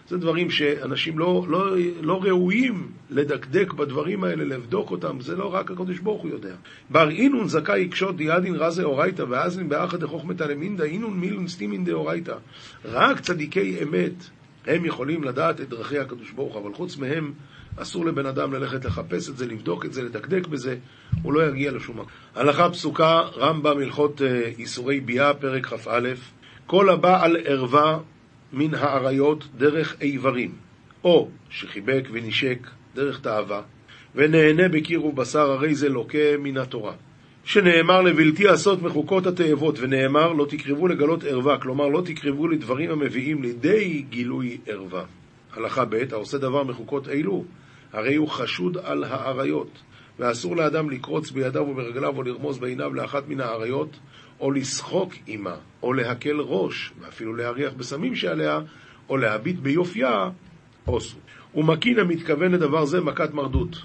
זה 0.09 0.17
דברים 0.17 0.49
שאנשים 0.49 1.19
לא, 1.19 1.45
לא, 1.49 1.75
לא 2.01 2.23
ראויים 2.23 2.91
לדקדק 3.09 3.73
בדברים 3.73 4.23
האלה, 4.23 4.43
לבדוק 4.43 4.91
אותם, 4.91 5.21
זה 5.21 5.35
לא 5.35 5.53
רק 5.53 5.71
הקדוש 5.71 5.99
ברוך 5.99 6.21
הוא 6.21 6.31
יודע. 6.31 6.55
בר 6.89 7.09
אינון 7.09 7.47
זכאי 7.47 7.79
יקשוט 7.79 8.15
דיאדין 8.15 8.55
רזה 8.55 8.83
אורייתא, 8.83 9.25
ואזלין 9.29 9.69
באחד 9.69 9.99
דחוכמתא 9.99 10.43
למינדא, 10.43 10.83
אינון 10.83 11.19
מילון 11.19 11.47
סטימין 11.47 11.85
דאורייתא. 11.85 12.35
רק 12.85 13.19
צדיקי 13.19 13.83
אמת 13.83 14.13
הם 14.67 14.85
יכולים 14.85 15.23
לדעת 15.23 15.61
את 15.61 15.69
דרכי 15.69 15.99
הקדוש 15.99 16.31
ברוך 16.31 16.53
הוא, 16.53 16.63
אבל 16.63 16.73
חוץ 16.73 16.97
מהם 16.97 17.33
אסור 17.75 18.05
לבן 18.05 18.25
אדם 18.25 18.53
ללכת 18.53 18.85
לחפש 18.85 19.29
את 19.29 19.37
זה, 19.37 19.45
לבדוק 19.45 19.85
את 19.85 19.93
זה, 19.93 20.03
לדקדק 20.03 20.47
בזה, 20.47 20.75
הוא 21.21 21.33
לא 21.33 21.47
יגיע 21.47 21.71
לשום 21.71 21.95
מקום. 21.95 22.09
הלכה 22.35 22.69
פסוקה, 22.69 23.21
רמב"ם, 23.37 23.77
הלכות 23.77 24.21
אה, 24.21 24.51
איסורי 24.57 24.99
ביאה, 24.99 25.33
פרק 25.33 25.65
כ"א, 25.65 26.09
כל 26.65 26.89
הבא 26.89 27.23
על 27.23 27.37
ערווה 27.45 27.99
מן 28.53 28.73
האריות 28.73 29.47
דרך 29.57 29.95
איברים, 30.01 30.55
או 31.03 31.29
שחיבק 31.49 32.07
ונשק 32.11 32.67
דרך 32.95 33.19
תאווה, 33.19 33.61
ונהנה 34.15 34.69
בקיר 34.69 35.05
ובשר, 35.05 35.51
הרי 35.51 35.75
זה 35.75 35.89
לוקה 35.89 36.37
מן 36.39 36.57
התורה. 36.57 36.93
שנאמר 37.47 38.01
לבלתי 38.01 38.47
עשות 38.47 38.81
מחוקות 38.81 39.25
התאבות, 39.25 39.79
ונאמר 39.79 40.33
לא 40.33 40.45
תקרבו 40.49 40.87
לגלות 40.87 41.23
ערווה, 41.23 41.57
כלומר 41.57 41.87
לא 41.87 42.01
תקרבו 42.05 42.47
לדברים 42.47 42.91
המביאים 42.91 43.41
לידי 43.41 44.05
גילוי 44.09 44.57
ערווה. 44.65 45.03
הלכה 45.53 45.85
ב' 45.85 45.95
העושה 46.11 46.37
דבר 46.37 46.63
מחוקות 46.63 47.07
אלו, 47.07 47.43
הרי 47.93 48.15
הוא 48.15 48.27
חשוד 48.27 48.77
על 48.83 49.03
האריות, 49.03 49.69
ואסור 50.19 50.55
לאדם 50.55 50.89
לקרוץ 50.89 51.31
בידיו 51.31 51.61
וברגליו 51.61 52.17
או 52.17 52.23
לרמוז 52.23 52.57
בעיניו 52.59 52.93
לאחת 52.93 53.27
מן 53.27 53.41
האריות, 53.41 53.99
או 54.39 54.51
לשחוק 54.51 55.13
עמה, 55.27 55.55
או 55.83 55.93
להקל 55.93 56.39
ראש, 56.39 56.93
ואפילו 56.99 57.35
להריח 57.35 57.73
בסמים 57.73 58.15
שעליה, 58.15 58.59
או 59.09 59.17
להביט 59.17 59.59
ביופייה, 59.59 60.29
עושו. 60.85 61.17
ומקין 61.55 61.99
המתכוון 61.99 62.51
לדבר 62.51 62.85
זה 62.85 63.01
מכת 63.01 63.33
מרדות. 63.33 63.77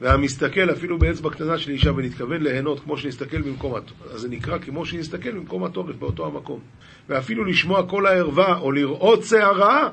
והמסתכל 0.00 0.70
אפילו 0.70 0.98
באצבע 0.98 1.30
קטנה 1.30 1.58
של 1.58 1.70
אישה 1.70 1.92
ונתכוון 1.92 2.42
ליהנות 2.42 2.80
כמו 2.80 2.98
שנסתכל 2.98 3.40
במקום 3.40 3.74
התורף, 3.74 4.12
אז 4.12 4.20
זה 4.20 4.28
נקרא 4.28 4.58
כמו 4.58 4.86
שנסתכל 4.86 5.30
במקום 5.30 5.64
התורף 5.64 5.96
באותו 5.96 6.26
המקום. 6.26 6.60
ואפילו 7.08 7.44
לשמוע 7.44 7.88
כל 7.88 8.06
הערווה 8.06 8.58
או 8.58 8.72
לראות 8.72 9.24
שערה, 9.24 9.88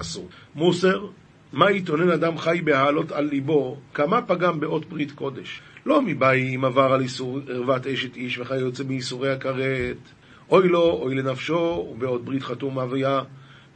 אסור. 0.00 0.28
מוסר, 0.54 1.06
מה 1.52 1.70
יתאונן 1.70 2.10
אדם 2.10 2.38
חי 2.38 2.60
בהעלות 2.64 3.12
על 3.12 3.24
ליבו, 3.24 3.76
כמה 3.94 4.22
פגם 4.22 4.60
באות 4.60 4.88
ברית 4.88 5.12
קודש. 5.12 5.60
לא 5.86 6.02
מבאי 6.02 6.56
אם 6.56 6.64
עבר 6.64 6.92
על 6.92 7.00
איסור 7.00 7.40
ערוות 7.48 7.86
אשת 7.86 8.16
איש 8.16 8.38
וחי 8.38 8.58
יוצא 8.58 8.84
מייסורי 8.84 9.30
הכרת. 9.32 9.96
אוי 10.50 10.68
לו, 10.68 10.90
אוי 10.90 11.14
לנפשו, 11.14 11.88
ובעוד 11.92 12.24
ברית 12.24 12.42
חתום 12.42 12.78
אביה 12.78 13.22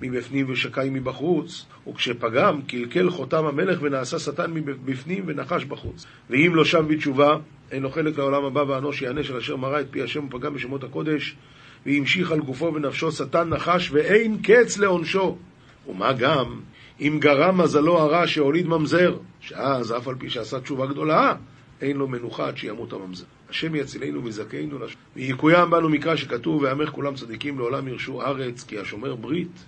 מבפנים 0.00 0.46
ושקי 0.50 0.90
מבחוץ, 0.90 1.66
וכשפגם, 1.88 2.62
קלקל 2.62 3.10
חותם 3.10 3.44
המלך 3.44 3.78
ונעשה 3.82 4.18
שטן 4.18 4.50
מבפנים 4.54 5.24
ונחש 5.26 5.64
בחוץ. 5.64 6.06
ואם 6.30 6.52
לא 6.54 6.64
שם 6.64 6.88
בתשובה, 6.88 7.36
אין 7.70 7.82
לו 7.82 7.90
חלק 7.90 8.18
לעולם 8.18 8.44
הבא 8.44 8.60
ואנוש 8.68 9.02
יענש 9.02 9.30
על 9.30 9.36
אשר 9.36 9.56
מרא 9.56 9.80
את 9.80 9.86
פי 9.90 10.02
השם 10.02 10.26
ופגם 10.26 10.54
בשמות 10.54 10.84
הקודש, 10.84 11.36
והמשיך 11.86 12.32
על 12.32 12.40
גופו 12.40 12.74
ונפשו 12.74 13.12
שטן 13.12 13.48
נחש, 13.48 13.90
ואין 13.92 14.38
קץ 14.42 14.78
לעונשו. 14.78 15.36
ומה 15.88 16.12
גם 16.12 16.60
אם 17.00 17.18
גרם 17.20 17.60
מזלו 17.60 17.98
הרע 17.98 18.26
שהוליד 18.26 18.66
ממזר, 18.66 19.16
שאז 19.40 19.92
אף 19.92 20.08
על 20.08 20.14
פי 20.18 20.30
שעשה 20.30 20.60
תשובה 20.60 20.86
גדולה, 20.86 21.34
אין 21.80 21.96
לו 21.96 22.08
מנוחה 22.08 22.48
עד 22.48 22.56
שימות 22.56 22.92
הממזר. 22.92 23.24
השם 23.50 23.74
יצילנו 23.74 24.24
ויזכנו. 24.24 24.78
ויקוים 25.16 25.70
בנו 25.70 25.88
מקרא 25.88 26.16
שכתוב, 26.16 26.62
ויאמר 26.62 26.86
כולם 26.86 27.14
צדיקים 27.14 27.58
לעולם 27.58 27.88
ירשו 27.88 28.22
ארץ, 28.22 28.64
כי 28.64 28.78
השומר 28.78 29.14
ברית 29.14 29.64